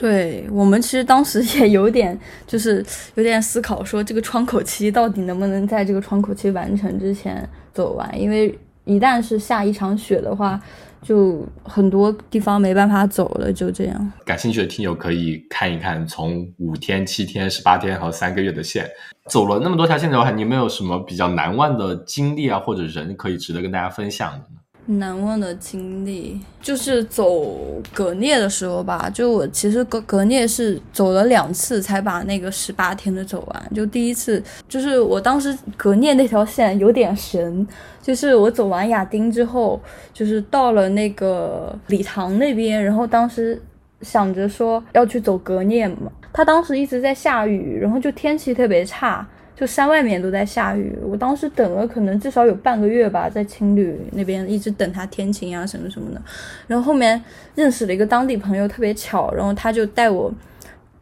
[0.00, 2.84] 对我们其实当时也有点，就是
[3.16, 8.20] 有点思考，说这个窗口期到底能不能在这个窗口期完成之前走完？
[8.20, 10.60] 因为一旦是下一场雪的话，
[11.02, 13.52] 就很多地方没办法走了。
[13.52, 18.88] 就这样，感兴趣的听友可以看一看，从五天、七天、十八天和三个月的线，
[19.28, 24.57] 走了那么多条线的话，你有没有什么比较难忘的经历啊，或者人可以值得跟大家分享的呢？
[24.90, 27.54] 难忘的经历就是走
[27.92, 33.70] 格聂的时候吧，就我其实格格聂是走了两次才把那个十八天的走完。
[33.74, 37.66] 就第一次，就是我当时格聂那条线有点神，
[38.02, 39.78] 就是我走完亚丁之后，
[40.14, 43.60] 就是到了那个礼堂那边，然后当时
[44.00, 49.26] 想着说要去走格聂嘛，他当时一直在下雨，然后就天气特别差。
[49.58, 56.22] 就山外面都在下雨，我当时等了可能至少有半个月吧，在青旅那边一直等他天晴啊什么什么的。
[56.68, 57.20] 然后后面
[57.56, 60.32] 认识了一个当地朋友，特别巧，然后他就带我，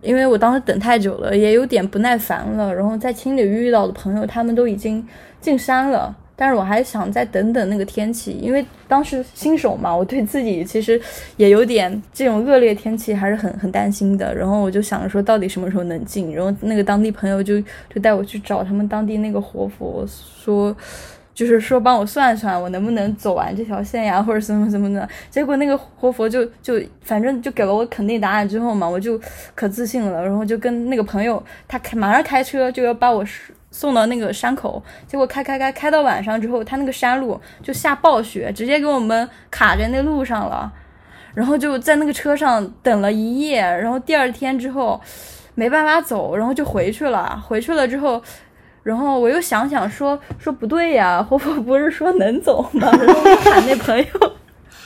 [0.01, 2.75] 因为我当时等太久了，也有点不耐烦了。
[2.75, 5.07] 然后在青旅遇到的朋友，他们都已经
[5.39, 6.17] 进山了。
[6.39, 11.01] 但是我还想再等等那个天气，因为当时新手嘛，我对自己其实
[11.39, 14.35] 也有点这种恶劣天气还是很很担心的。
[14.35, 16.35] 然后我就想着说，到底什么时候能进？
[16.35, 17.59] 然后那个当地朋友就
[17.89, 20.77] 就带我去找他们当地那个活佛，说
[21.35, 25.09] 就是说帮我算算我能不能走完这条线呀，或者什么什么的。
[25.31, 29.19] 结果那个活佛就就反正就给了我肯定答案之后嘛，我就
[29.55, 33.25] 可自信了，然后就跟那个朋友他开马上开车就要把我。
[33.77, 40.73] 送到那个山口，结果开开开开到晚上之后，他那个山路就下暴雪，直接给我们卡在那路上了。
[41.35, 44.99] 然后就在那个车上等了一夜，然后第二天之后
[45.55, 47.39] 没办法走，然后就回去了。
[47.47, 48.23] 回去了之后，
[48.83, 52.91] 然后我又想想说说不对呀，活佛不是说能走吗？
[52.91, 54.05] 然后我喊那朋友，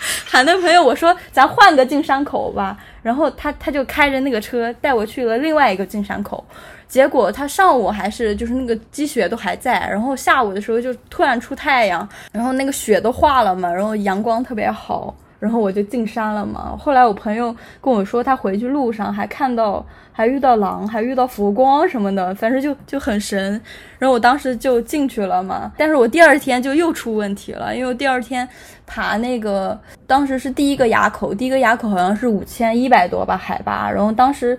[0.27, 2.77] 喊那朋友，我说咱换个进山口吧。
[3.03, 6.45] 然后他他就开着那个车带我去了另外一个进山口。
[6.87, 16.77] 结果他上午还是就是那个积雪都还在，然后下午的时候就突然出太阳，然后那个雪都化了嘛，然后阳光特别好，然后我就进山了嘛。
[16.79, 23.61] 后来我朋友跟我说，他回去路上还看到，还遇到狼，还遇到佛光什么的，反正就就很神。
[23.99, 28.49] 然后我当时就进去了嘛，但是我第二天就又出问题了，因为第二天
[28.87, 29.77] 爬那个，
[30.07, 34.57] 当时是第一个垭口，第一个垭口好像是五千一百多吧海拔，然后当时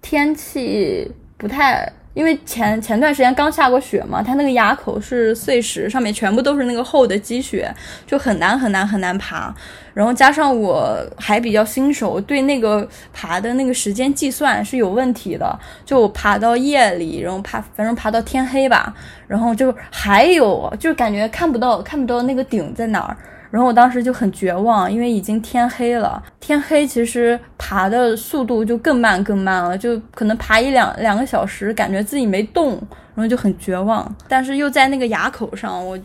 [0.00, 1.10] 天气。
[1.36, 7.70] 不太，因为前前段时间刚下过雪嘛，它那个垭口是碎石，上面全部都是那个厚的积雪，
[8.06, 9.54] 就很难很难很难爬。
[9.94, 18.92] 然后加上我还比较新手，对那个爬的那个时间计算是有问题的，就爬到夜里，然后爬，反正爬到天黑吧，
[19.28, 23.16] 然后就还有，就感觉看不到看不到那个顶在哪儿。
[23.50, 26.20] 然后我当时就很绝望，因为已经天黑了。
[26.40, 32.72] 天黑其实爬的速度就更慢更慢了，就可能爬一两两个小时，感觉自己没动，
[33.14, 34.12] 然后就很绝望。
[34.26, 35.96] 但是又在那个垭口上，我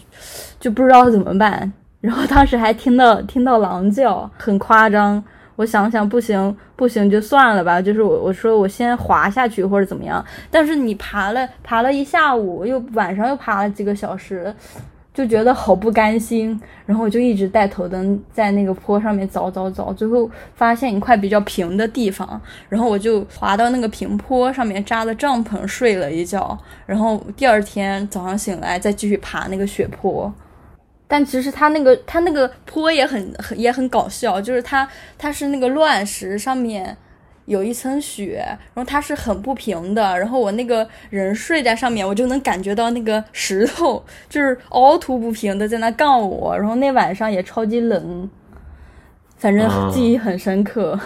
[0.60, 1.74] 就不知道怎么办。
[2.02, 5.24] 然后当时还听到听到狼叫，很夸张。
[5.56, 7.82] 我想想，不行不行，就算了吧。
[7.82, 10.24] 就是我我说我先滑下去或者怎么样。
[10.50, 14.54] 但是你爬了爬了一下午，又晚上又爬了几个小时。
[15.12, 22.40] 就觉得好不甘心，然后我就一直带头灯在那个坡上面找找找，最后发现一块比较平的地方，
[22.70, 30.32] 然后我就滑到那个平坡上面扎了帐篷睡了一觉，然后第二天早上醒来再继续爬那个雪坡，
[31.10, 34.88] 但其实它那个它那个坡也很很也很搞笑，就是它
[35.18, 36.96] 它是那个乱石上面。
[37.46, 48.30] 有一层雪，然后它是很不平的，然后我那个人睡在上面，我就能感觉到那个石头就是凹凸不平的在那杠我，然后那晚上也超级冷，
[49.36, 51.00] 反正记忆很深刻。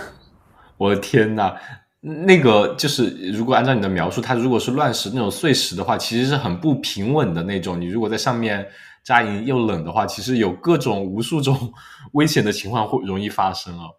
[0.75, 1.53] 我的天呐，
[2.01, 7.79] 那个就是如果按照你的描述，它如果是乱石那种碎石的话，其实是很不平稳的那种。
[7.79, 8.67] 你如果在上面
[9.03, 11.73] 扎营又冷的话，其实有各种无数种
[12.13, 13.91] 危险的情况会容易发生哦。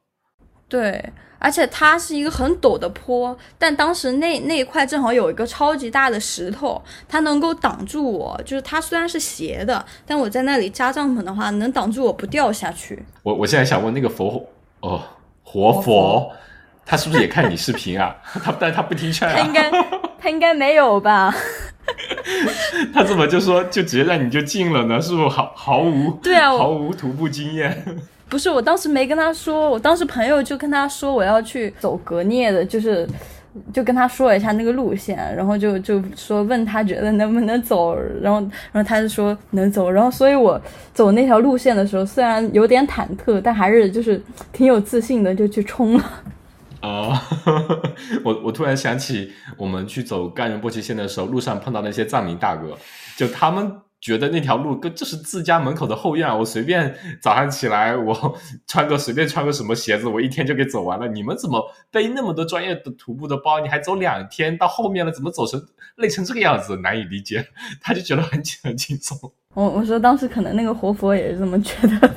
[0.69, 1.13] 对。
[1.41, 8.41] 而且它是一个很陡的坡，但当时那那一块正好有一个超级大的石头，它能够挡住我。
[8.47, 13.05] 就是它虽然是斜的，但我在那里扎帐篷的话，能挡住我不掉下去。
[13.23, 14.43] 我我现在想问那个佛
[14.81, 15.03] 哦，
[15.43, 16.33] 活佛，
[16.87, 18.15] 他是不是也看你视频啊？
[18.43, 19.35] 他但他不听劝啊？
[19.37, 19.71] 他应该
[20.21, 21.35] 他应该没有吧？
[22.93, 25.01] 他怎么就说就直接让你就进了呢？
[25.01, 27.85] 是不是毫毫无对啊，毫无徒步经验？
[28.29, 33.07] 不是，我当时没跟他说，我当时朋友就跟他说我要去走格聂的，就是
[33.73, 38.41] 就跟他说了一下那个路线，然后就就说问他觉得能不能走，然后
[38.73, 40.61] 然后他就说能走，然后所以我
[40.93, 44.21] 走那条路线的时候，虽然有点忐忑，但还是就是
[44.53, 46.05] 挺有自信的，就去冲了。
[46.85, 47.19] 哦，
[48.25, 52.77] 我我突然想起我们去走甘仁波齐线的时候，路上碰到那些藏民大哥，
[53.17, 53.81] 就他们。
[54.01, 61.09] 觉得那条路跟就是自家门口的后院，我随便早上起来，我穿个随便穿个什么鞋子，我一天就给走完了。
[61.09, 61.59] 你们怎么
[61.91, 63.61] 背那么多专业的徒步的包？
[63.61, 65.59] 你还走两天，到后面了怎么走成
[65.97, 66.77] 累成这个样子？
[66.83, 67.49] 难以理解。
[67.81, 69.19] 他就觉得很很轻松。
[69.55, 72.15] 我我说当时可能那个活佛也是这么觉得。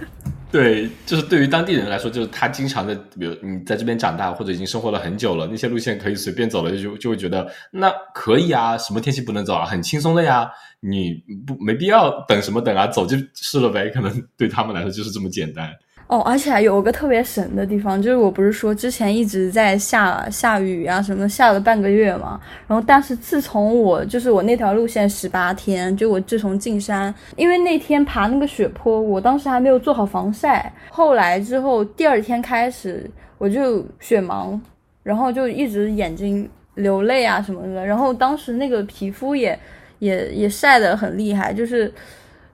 [0.50, 15.70] 对，就是对于当地人来说，就是他经常的，比如你在这边长大或者已经生活了很久了，那些路线可以随便走了，就就会觉得那可以啊，什么天气不能走啊，很轻松的呀，你不没必要等什么等啊，走就是了呗，可能对他们来说就是这么简单。
[16.08, 22.40] 哦，而且还有个特别神的地方，就是我不是说之前一直在下下雨啊，什么下了半个月嘛。
[22.66, 30.72] 然后，但是自从我就是我那条路线十八天，就我自从进山，因为那天爬那个雪坡，我当时还没有做好防晒。
[30.90, 34.58] 后来之后第二天开始我就雪盲，
[35.04, 37.86] 然后就一直眼睛流泪啊什么的。
[37.86, 39.60] 然后当时那个皮肤也
[40.00, 41.94] 也也晒得很厉害，就是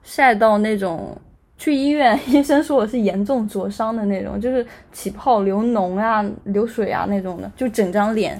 [0.02, 1.16] 晒到那种。
[1.64, 8.38] 去医院，医生说我是严重灼伤的那种，就是起泡、流脓啊、流水啊那种的，就整张脸。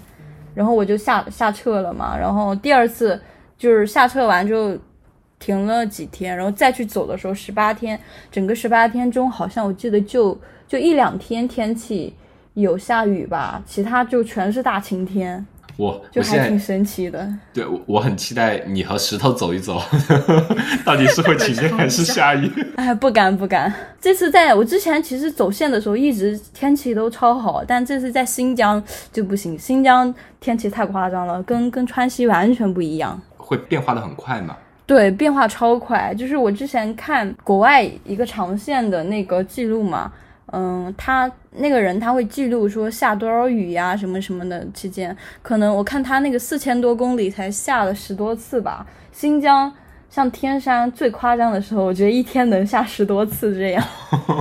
[0.55, 2.15] 然后我就下下撤了嘛。
[2.15, 3.19] 然后第二次
[3.57, 4.79] 就是下撤完就
[5.39, 7.99] 停了几天，然后再去走的时候，十八天，
[8.31, 12.15] 整个十八天中好像我记得就就一两天天气
[12.53, 15.47] 有下雨吧，其他就全是大晴天。
[15.77, 19.81] 我就还挺神奇的，对我我很期待你和石头走一走，
[20.85, 22.51] 到底是会 晴天还是下雨？
[22.77, 23.73] 哎，不敢不敢。
[24.01, 34.57] 这次在我之前其实走线的时候，一直天气都超好，但这次在新疆就不行，新疆天气太夸张了，跟跟川西完全不一样，会变化的很快嘛？
[34.87, 36.15] 对，变化超快。
[36.15, 40.13] 就是我之前看国外一个长线的那个记录嘛。
[40.57, 48.87] 嗯，他那个人他会记录说下多少雨呀，什么什么的期间，可能我看他那个四千多公里才下了十多次吧。
[49.11, 49.73] 新疆
[50.09, 53.85] 像天山最夸张的时候，我觉得一天能下十多次这样。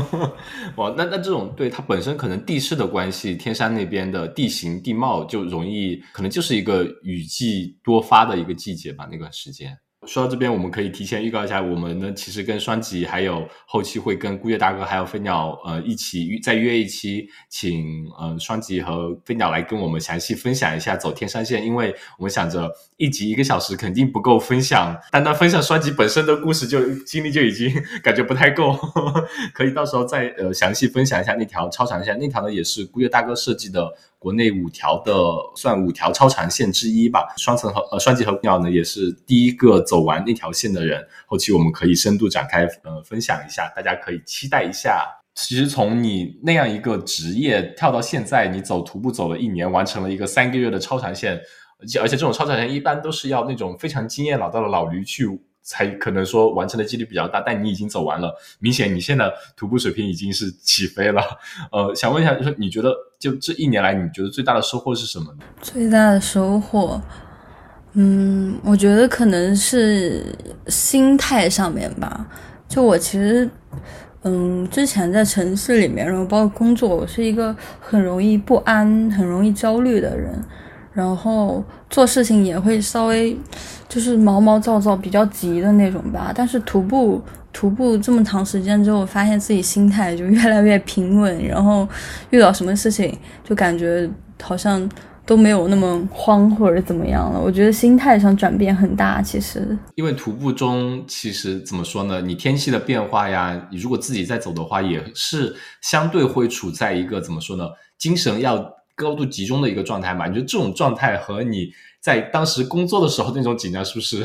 [0.78, 9.76] 哇，那那这种对它本身可能地势的关系，天山那边的地形地貌就容易，可能就是一个雨季多发的一个季节吧，那段时间。
[10.06, 27.72] 说到这边，我们可以提前预告一下，我们呢其实跟双吉还有后期会跟孤月大哥还有飞鸟呃一起约再约一期，请呃双吉和飞鸟来跟我们详细分享一下走天山线，因为我们想着一集一个小时肯定不够分享，单单分享双吉本身的故事就经历就已经
[28.04, 28.78] 感觉不太够，
[29.54, 33.93] 可以到时候再呃详细分享一下那条超长线，那条呢也是孤月大哥设计的。
[34.24, 35.13] 国内五条的
[35.53, 41.05] 算五条超长线之一吧，双层和呃双极和鸟呢也是第一个走完那条线的人。
[41.26, 45.05] 后期我们可以深度展开呃分享一下，大家可以期待一下。
[45.36, 51.34] 其实从你那样一个职业跳到现在，你走徒步走了一年，完成了一个三个月的超长线，
[51.80, 55.28] 而且而且这种超长线一般都是要那种非常经验老道的老驴去。
[55.64, 61.24] 才可能说完成的几率比较大，但你已经走完了，明显你现在徒步水平已经是起飞了。
[61.72, 65.39] 呃，想问一下，就是你觉得就这一年来，你觉得最大的收获是什么呢？
[65.61, 67.01] 最大的收获，
[67.93, 70.36] 嗯，我觉得可能是
[70.68, 72.28] 心态上面吧。
[72.68, 73.49] 就我其实，
[74.24, 80.43] 嗯，之前在城市里面，然后包括工作，我是一个很容易不安、很容易焦虑的人。
[80.94, 83.36] 然后做事情也会稍微
[83.89, 86.32] 就是毛毛躁躁、比较急的那种吧。
[86.36, 87.22] 但是徒步
[87.52, 91.88] 徒步这么长时间之后，发现自己心态就越来越平稳，然后
[92.30, 94.08] 遇到什么事情就感觉
[94.41, 94.88] 好像
[95.26, 97.39] 都没有那么慌或者怎么样了。
[97.39, 99.76] 我觉得心态上转变很大，其实。
[99.96, 102.22] 因为徒步中其实怎么说呢？
[102.22, 107.66] 你天气的变化呀，你如果自己在走的话，也是相对会处在一个怎么说呢？
[107.98, 108.64] 精神要。
[108.96, 110.28] 高度集中的一个状态嘛？
[110.28, 114.24] 你觉得这种状态和你在当时工作的时候那种紧张是不是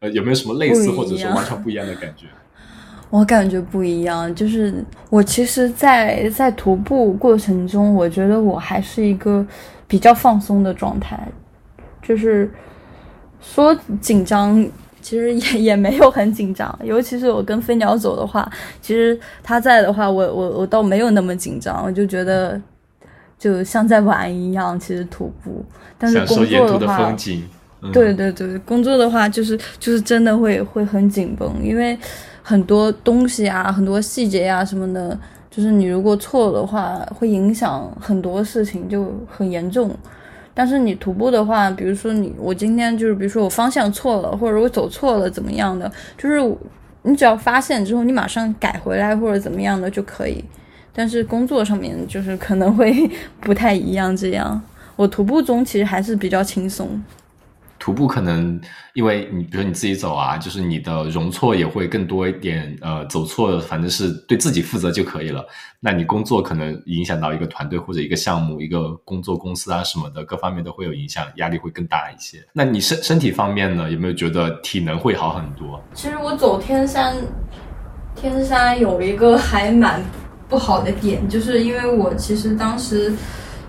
[0.00, 2.26] 呃有没有什么类似或者是完全不一样的感觉？
[3.10, 9.46] 我感觉不一样，就是我其实，在在徒步过程中，我觉得我还是一个
[9.86, 11.28] 比较放松的状态，
[12.02, 12.50] 就是
[13.40, 14.66] 说紧张，
[15.00, 16.76] 其实也也没有很紧张。
[16.82, 18.50] 尤其是我跟飞鸟走的话，
[18.82, 22.60] 其实他在的话，我我我倒没有那么紧张，我就觉得。
[23.38, 25.64] 就像在玩一样，其实徒步，
[25.98, 27.14] 但是工作的话，
[27.92, 31.98] 对对对，工作的话就是就是真的会会很紧绷，因为
[32.42, 35.18] 很多东西啊，很多细节啊什么的，
[35.50, 39.94] 就是你如果错的话，会影响很多事情，就很严重。
[40.54, 46.40] 但是你徒步的话，比如说你我今天就是比如说我方向错了，或者我走错了怎么样的，就是
[47.02, 50.42] 你只要发现之后，你马上改回来或者怎么样的就可以。
[50.94, 54.62] 但是工作上面就是可能会 不太一样，这样
[54.96, 57.02] 我徒步中其实还是比较轻松。
[57.76, 58.58] 徒步可能
[58.94, 62.74] 因为你，比如你自己走啊，就是你的容错也会更多一点。
[62.80, 65.44] 呃，走错了，反正是对自己负责就可以了。
[65.80, 72.38] 那你工作可能影响到一个团队或者一个项目、一个工作公司啊什么的，各方面都会有影响，压力会更大一些。
[72.54, 75.82] 那你身身体方面呢，有没有觉得体能会好很多？
[75.92, 77.14] 其实我走天山。
[78.16, 80.00] 天山有一个还蛮
[80.48, 83.12] 不好的点，就是因为我其实当时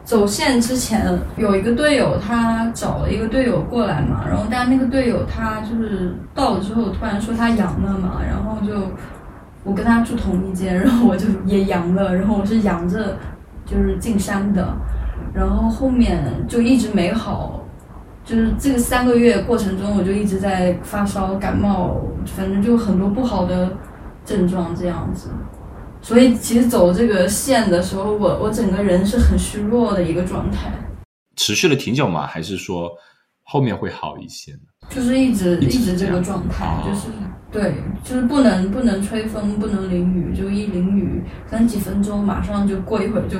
[0.04, 8.92] 走线之前有一个队友，他找了一个队友过来嘛，然后但那个队友他就是到了之后突然说他阳了嘛，然后就
[9.64, 13.18] 我跟他住同一间， 然后我就也阳了，然后我是阳着
[13.66, 14.68] 就是进山的，
[15.34, 17.62] 然后后面就一直没好。
[18.24, 23.72] 就是这个三个月过程中，我就一直在发烧、感冒，反正就很多不好的
[24.26, 25.30] 症状这样子。
[26.06, 30.72] 所以其实走这个线的时候，我我整个人是很虚弱的一个状态。
[31.36, 32.28] 持续了挺久吗？
[32.28, 32.91] 还是说
[33.41, 34.60] 后面会好一些呢？
[34.88, 37.08] 就是一直一直这个状态，就是
[37.51, 43.39] 对，就是不能不能吹风，不能淋雨，就一淋雨，三几分钟马上就过一会儿就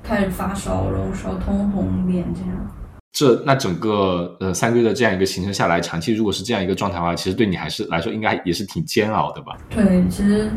[0.00, 2.74] 开始发烧，然后烧通红脸这样。
[3.10, 9.58] 这那整个呃三个月的这样一个行程下来，长期如果是这样一个状态的话，其实对你还是来说应该也是挺煎熬的吧？
[9.68, 10.48] 对，其实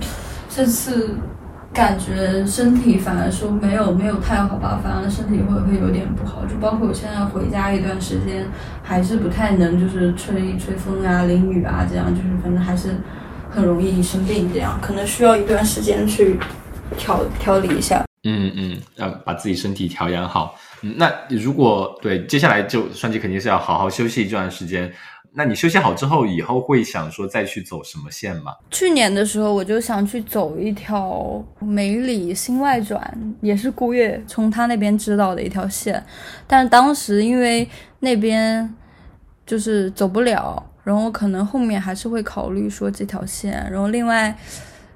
[0.53, 1.15] 这次
[1.73, 6.45] 感觉身体反而说没有没有太好吧，反而身体会会有点不好。
[6.45, 8.45] 就包括我现在回家一段时间，
[8.83, 12.89] 还是不太能就是吹吹风啊、淋雨啊这样，就是反正还是
[13.49, 16.37] 很容易生病这样，可能需要一段时间去
[16.97, 18.03] 调调理一下。
[18.23, 20.55] 嗯嗯，要把自己身体调养好。
[20.81, 24.91] 嗯，那如果对接下来就双击肯定是要好好休息一段时间。
[25.34, 28.53] 那你休息好之后，以后会想说再去走什么线吗？
[28.69, 36.03] 去年的时候我就想去走一条梅里新外转，也是顾月从他那边知道的一条线，
[36.45, 37.67] 但是当时因为
[37.99, 38.73] 那边
[39.45, 43.51] 就是走不了，然后可能后面还是会考虑说这条线。
[43.71, 44.36] 然后另外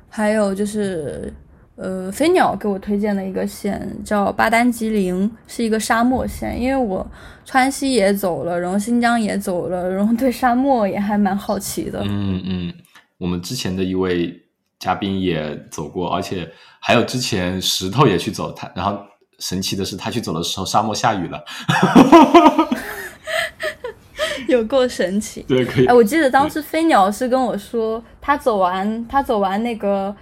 [0.10, 1.34] 还有就是。
[1.78, 6.58] 呃，飞鸟给我推荐的一个线叫巴丹吉林，是一个沙漠线。
[6.58, 7.06] 因为我
[7.44, 12.02] 川西也走了，然后新疆也走了，然后对沙漠也还蛮好奇的。
[12.06, 12.74] 嗯嗯，
[13.18, 14.34] 我们之前的一位
[14.80, 16.50] 嘉宾也走过，而且
[16.80, 18.98] 还有之前石头也去走，他然后
[19.40, 21.44] 神奇的是他去走的时候沙漠下雨了，
[24.48, 25.44] 有够神奇。
[25.46, 25.88] 对，可以。
[25.88, 30.16] 哎，我记得当时飞鸟是跟我说，他走完他走完那个。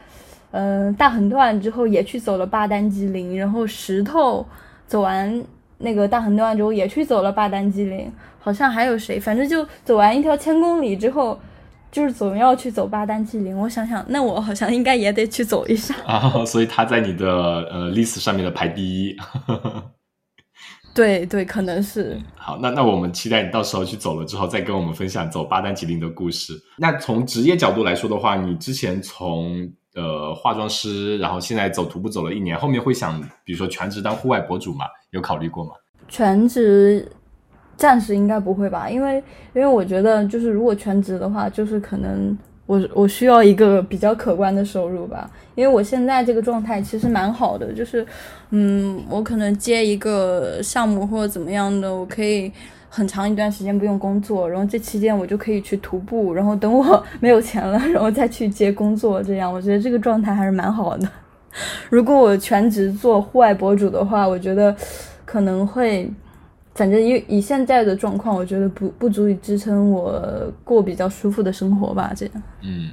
[0.54, 4.46] 嗯，大横断之后也去走了巴丹吉林，然后石头
[4.86, 5.44] 走完
[5.80, 8.08] 那个大横断之后也去走了巴丹吉林，
[8.40, 11.40] 好像还有谁，反正就走完一条千公里之后，
[11.92, 13.58] 就是总要去走巴丹吉林。
[13.58, 16.46] 我想想，那我好像应该也得去走一下啊。
[16.46, 19.18] 所以他在你的呃 list 上面的排第一。
[20.94, 22.16] 对对，可能是。
[22.36, 26.54] 好，那那我们期待你到时候去走了之后，再跟我们分享走巴丹吉林的故事。
[26.78, 34.86] 那从职业角度来说的话，你之前从呃，化妆师，然后现在走徒步走了一年，后面会想，比如说全职当户外博主吗？
[35.12, 35.72] 有考虑过吗？
[36.08, 37.08] 全职
[37.78, 39.24] 暂时应该不会吧，因为
[39.54, 48.06] 因为我觉得就是如果全职的话，就是可能我我需要一个比较可观的收入吧，因为我现在这个状态其实蛮好的，就是
[48.50, 52.52] 嗯，我可能接一个项目或者怎么样的，我可以。
[52.96, 61.10] 很长一段时间不用工作，然后这期间我就可以去徒步，然后等我 没有钱了，然后再去接工作，这样我觉得这个状态还是蛮好的。
[61.90, 64.76] 如果我全职做户外博主的话，我觉得
[65.26, 66.08] 可能会，
[66.76, 70.22] 反正以以现在的状况，我觉得不不足以支撑我
[70.64, 72.44] 过比较舒服的生活吧，这样。
[72.62, 72.92] 嗯。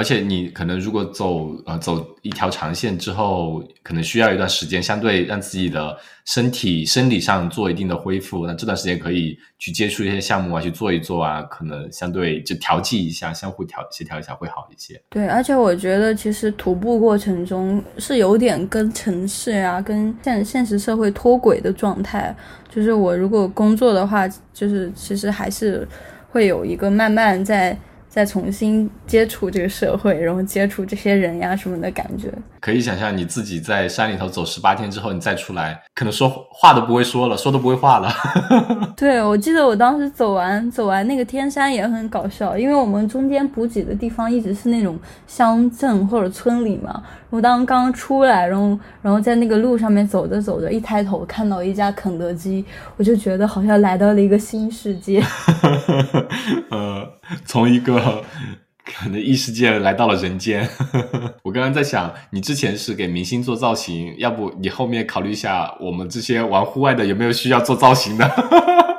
[0.00, 5.94] 而且你可能如果走呃走一条长线之后，可能需要一段时间，相对让自己的
[6.24, 8.46] 身体生理上做一定的恢复。
[8.46, 14.98] 那这段时间可以去接触一些项目啊，去做一做啊，可能相对就调剂一下，相互调协调一下会好一些。
[15.10, 22.34] 对，而且我觉得其实徒步过程中是有点跟城市啊、跟现现实社会脱轨的状态。
[22.70, 25.86] 就是我如果工作的话，就是其实还是
[26.30, 27.76] 会有一个慢慢在。
[28.10, 32.28] 再重新接触这个社会，然后接触这些人呀什么的感觉，
[32.60, 38.12] 可以想象你自己在山里头走十八天之后，你再出来，可能说话都不会说了，说都不会话了。
[38.96, 44.98] 对，我记得我当时走完走完那个天山也很搞笑，因为我们中间补给的地方一直是那种
[45.28, 47.00] 乡镇或者村里嘛。
[47.30, 52.64] 我当刚出来，然后然后在那个路上面走着走着，一抬头看到一家肯德基，
[52.96, 55.22] 我就觉得好像来到了一个新世界。
[56.70, 57.06] 呃，
[57.44, 58.24] 从一个
[58.84, 60.68] 可能异世界来到了人间。
[61.42, 68.89] 我刚刚在想，你之前是给明星做造型，要不你后面考虑一下，我们这些玩户外的有没有需要做造型的？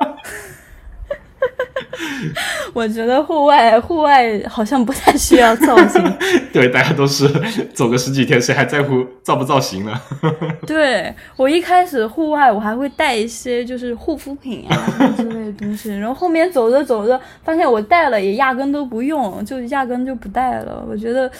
[2.73, 6.01] 我觉得户外户外好像不太需要造型。
[6.53, 7.27] 对，大家都是
[7.73, 9.93] 走个十几天，谁还在乎造不造型呢？
[10.67, 20.85] 对我一开始户外我还会带一些就是护肤品啊之类的东西，然后后面走着走着发现我带了也压根都不用，就压根就不带了。
[20.89, 21.31] 我觉得。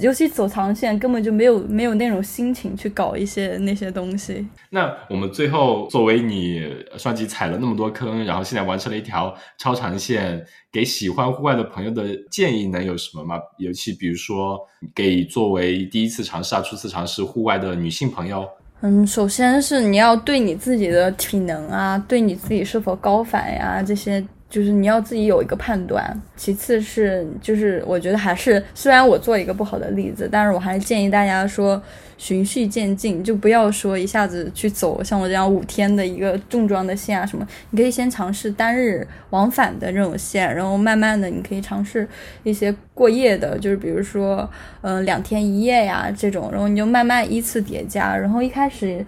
[0.00, 4.46] 尤其走长线，根本就没有没有那种心情去搞一些那些东西。
[4.70, 6.62] 那我们最后作为你
[6.96, 13.36] 双击踩了那么多坑，然后现在完成了一条超长线，给喜欢户外的朋友的建议能有什么吗？
[13.58, 14.58] 尤其比如说
[14.94, 18.48] 给作为第一次尝试啊、初次尝试户外的女性朋友。
[18.80, 24.24] 嗯，首先是你要对你自己的体能啊，对你自己是否高反呀这些。
[24.50, 31.80] 就是你要自己有一个判断，其次是就是我觉得还是虽然我做一个不好的例子，但是我还是建议大家说
[32.16, 42.08] 循序渐进，就不要说一下子去走像我这样五天的一个重装的线啊什么，你可以先尝试单日往返的这种线，然后慢慢的你可以尝试
[42.42, 44.48] 一些过夜的，就是比如说
[44.80, 49.04] 嗯两天一夜呀这种，然后你就慢慢依次叠加，然后一开始。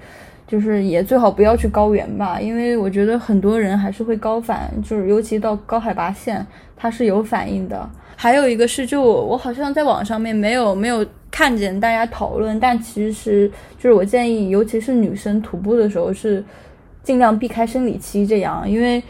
[0.51, 6.45] 就是也最好不要去高原吧，因为我觉得很多人还是会高反，就是尤其到高海拔线，
[6.77, 7.89] 它是有反应的。
[8.17, 13.49] 还有一个是，就我好像在网上面没有没有看见大家讨论，但其实
[13.79, 16.45] 就是我建议，尤其是女生徒步的时候是
[17.05, 19.01] 尽量避开生理期这样，因为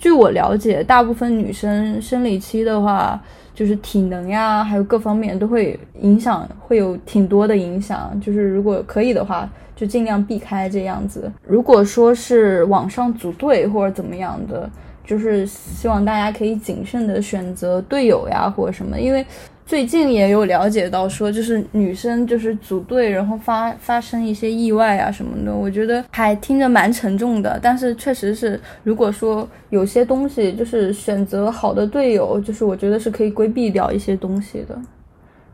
[0.00, 3.22] 据我了解，大部分女生生理期的话，
[3.58, 8.16] 就是体能呀，还有各方面都会影响，会有挺多的影响。
[8.20, 9.50] 就是如果可以的话。
[9.78, 11.30] 就尽量避开这样子。
[11.46, 14.68] 如果说是网上组队或者怎么样的，
[15.06, 18.98] 就是希望大家可以谨慎的选择队友呀，或者什么。
[18.98, 19.24] 因为
[19.68, 25.54] 最近也有了解到说，就是女生就是组队，然后发发生一些意外啊什么的。
[25.54, 34.80] 我觉得还听着蛮沉重的，但是确实是，如果说有些东西就是选择好的队友，就是我觉得是可以规避掉一些东西的。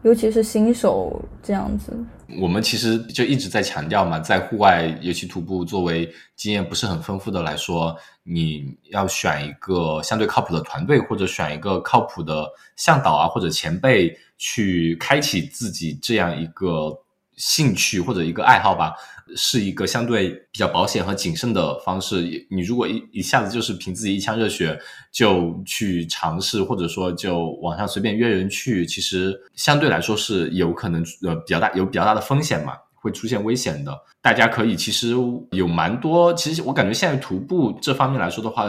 [0.03, 1.93] 尤其是新手这样子，
[2.41, 16.99] 我们其实就一直在强调嘛，在户外尤其徒步，作为经验不是很丰富的来说，你要选一个相对靠谱的团队，或者选一个靠谱的向导啊，或者前辈去开启自己这样一个
[17.37, 18.95] 兴趣或者一个爱好吧。
[19.37, 22.22] 是一个相对比较保险和谨慎的方式。
[22.51, 24.78] 你如果一一下子就是凭自己一腔热血
[25.12, 32.74] 就去尝试，或者说就网上随便约人去，其实相对来说是有可能呃比较大有比较大的风险嘛。
[33.05, 35.15] 会出现危险的，大家可以其实
[35.51, 36.33] 有蛮多。
[36.33, 38.65] 其实我感觉现在徒步这方面来说的话，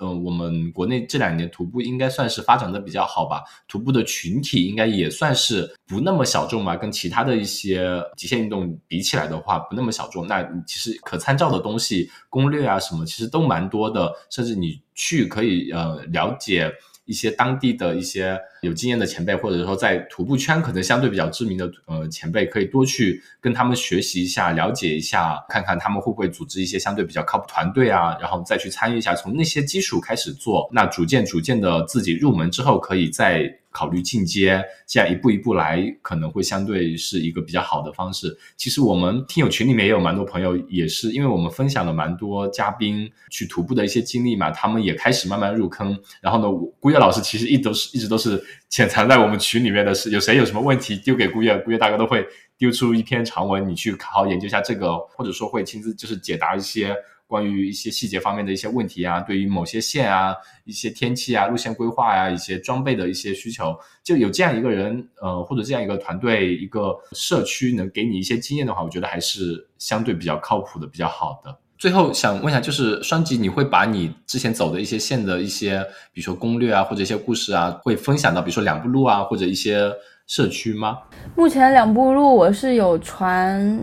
[0.00, 3.44] 嗯，我们国内这两年徒步应该算是发展的比较好吧。
[3.68, 10.26] 徒步的群体应该也算是不那么小众嘛，跟其他的一些极限运动比起来的话，不那么小众。
[10.26, 14.12] 那其实可参照的东西、攻略啊什么，其实都蛮多的。
[14.30, 16.72] 甚至你去可以呃了解。
[17.08, 33.60] 一些当地的一些有经验的前辈，或者说在徒步圈可能相对比较知名的呃前辈，可以多去跟他们学习一下，了解一下，看看他们会不会组织一些相对比较靠谱团队啊，然后再去参与一下，从那些基础开始做，那逐渐逐渐的自己入门之后，可以再。
[33.72, 38.34] 考虑进阶，这样一步一步来，可能会相对是一个比较好的方式。
[38.56, 45.94] 其实我们听友群里面也有蛮多朋友，也是因为我们分享了蛮多嘉宾去徒步的一些经历嘛，他们也开始慢慢入坑。
[46.22, 52.26] 然后呢，顾月老师其实一都是一直都是潜藏在我们群里面的，是有谁有什么问题丢给顾月，顾月大哥都会
[52.56, 56.96] 丢出一篇长文，你去好好研究一下这个，或者说会亲自就是解答一些。
[57.28, 60.32] 关于一些细节方面的一些问题啊，对于某些线啊、
[60.64, 71.58] 一些天气啊、路线规划呀、一些装备的一些需求，就有这样一个人，呃，或者这样一个团队、一个社区能给你一些经验的话，我觉得还是相对比较靠谱的、比较好的。
[71.78, 75.78] 最后想问一下，就是双吉，你会把你之前走的一些线的一些，
[76.12, 79.92] 比如说攻略啊，或者一些故事啊，会分享到比如说两步路啊，或者一些
[80.26, 80.98] 社区吗？
[81.36, 83.78] 目前两步路我是有传。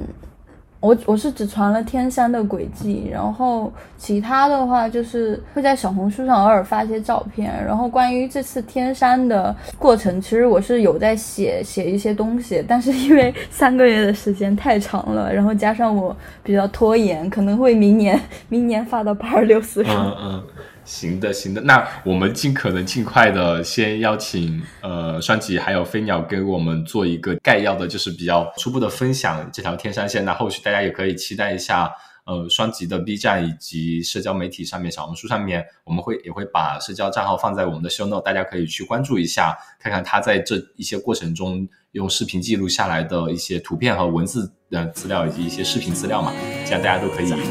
[0.84, 7.50] 我我是只传了天山的轨迹，然后其他的话就是会在小红书上偶尔发一些照片。
[7.66, 16.14] 然后关于这次天山的过程，其实我是有在写写一些东西，但是因为三个月的时间太长了，然后加上我
[16.44, 18.20] 比较拖延，可能会明年
[18.50, 20.44] 明年发到八二六四上。
[20.86, 30.26] 行的，行的，那我们尽可能尽快的先邀请呃双吉还有飞鸟给我们做一个概要的，就是比较初步的分享这条天山线。
[30.26, 31.92] 那后续大家也可以期待一下
[32.26, 46.34] 呃双吉的 B 站以及社交媒体上面，小红书上面，我们会也会把社交账号放在我们的 show note，大家可以去关注一下，看看他在这一些过程中用视频记录下来的一些图片和文字的资料，以及一些视频资料嘛，
[46.66, 47.42] 这样大家都可以有一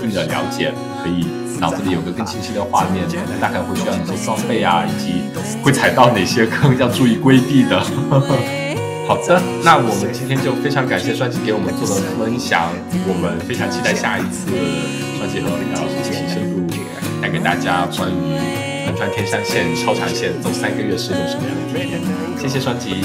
[0.00, 0.72] 定的了解，
[1.02, 1.26] 可以
[1.58, 3.04] 脑子里有个更清晰的画面，
[3.40, 5.14] 大概会需要哪些装备啊，以及
[5.64, 7.80] 会踩到哪些坑要注意规避的。
[9.08, 12.72] 好的，那我们今天就非常感谢双吉给我们做的分享，
[13.08, 14.46] 我们非常期待下一次
[15.18, 16.64] 双吉和李老师一起深入
[17.20, 21.98] 带给大家关于横穿天山线超长线走三个月是种什么样的体验。
[22.38, 22.96] 谢谢双击。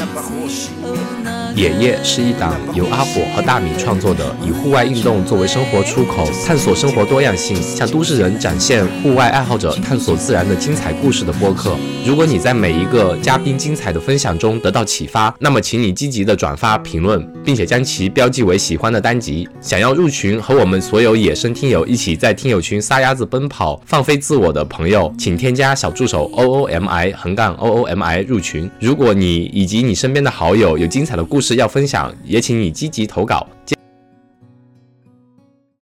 [1.56, 11.76] 野夜是一档由阿火和大米创作的，以户外运动作为生活出口，探索生活多样性，向都市人展现户外爱好者探索自然的精彩故事的播客。
[12.06, 19.48] 如果你在每一个嘉宾精彩的分享中得到启发，那么请你积极的转发、评论，并且将其标记为喜欢的单集。
[19.60, 28.70] 想要入群和我们所有野生听友一起在听友群撒丫子奔跑、放飞自我的朋友，请添加小助手 O O M I 横杠 O O M I 入群。
[28.80, 33.48] 如果你以及你身边的好友有精彩的故事要分享，也请你积极投稿。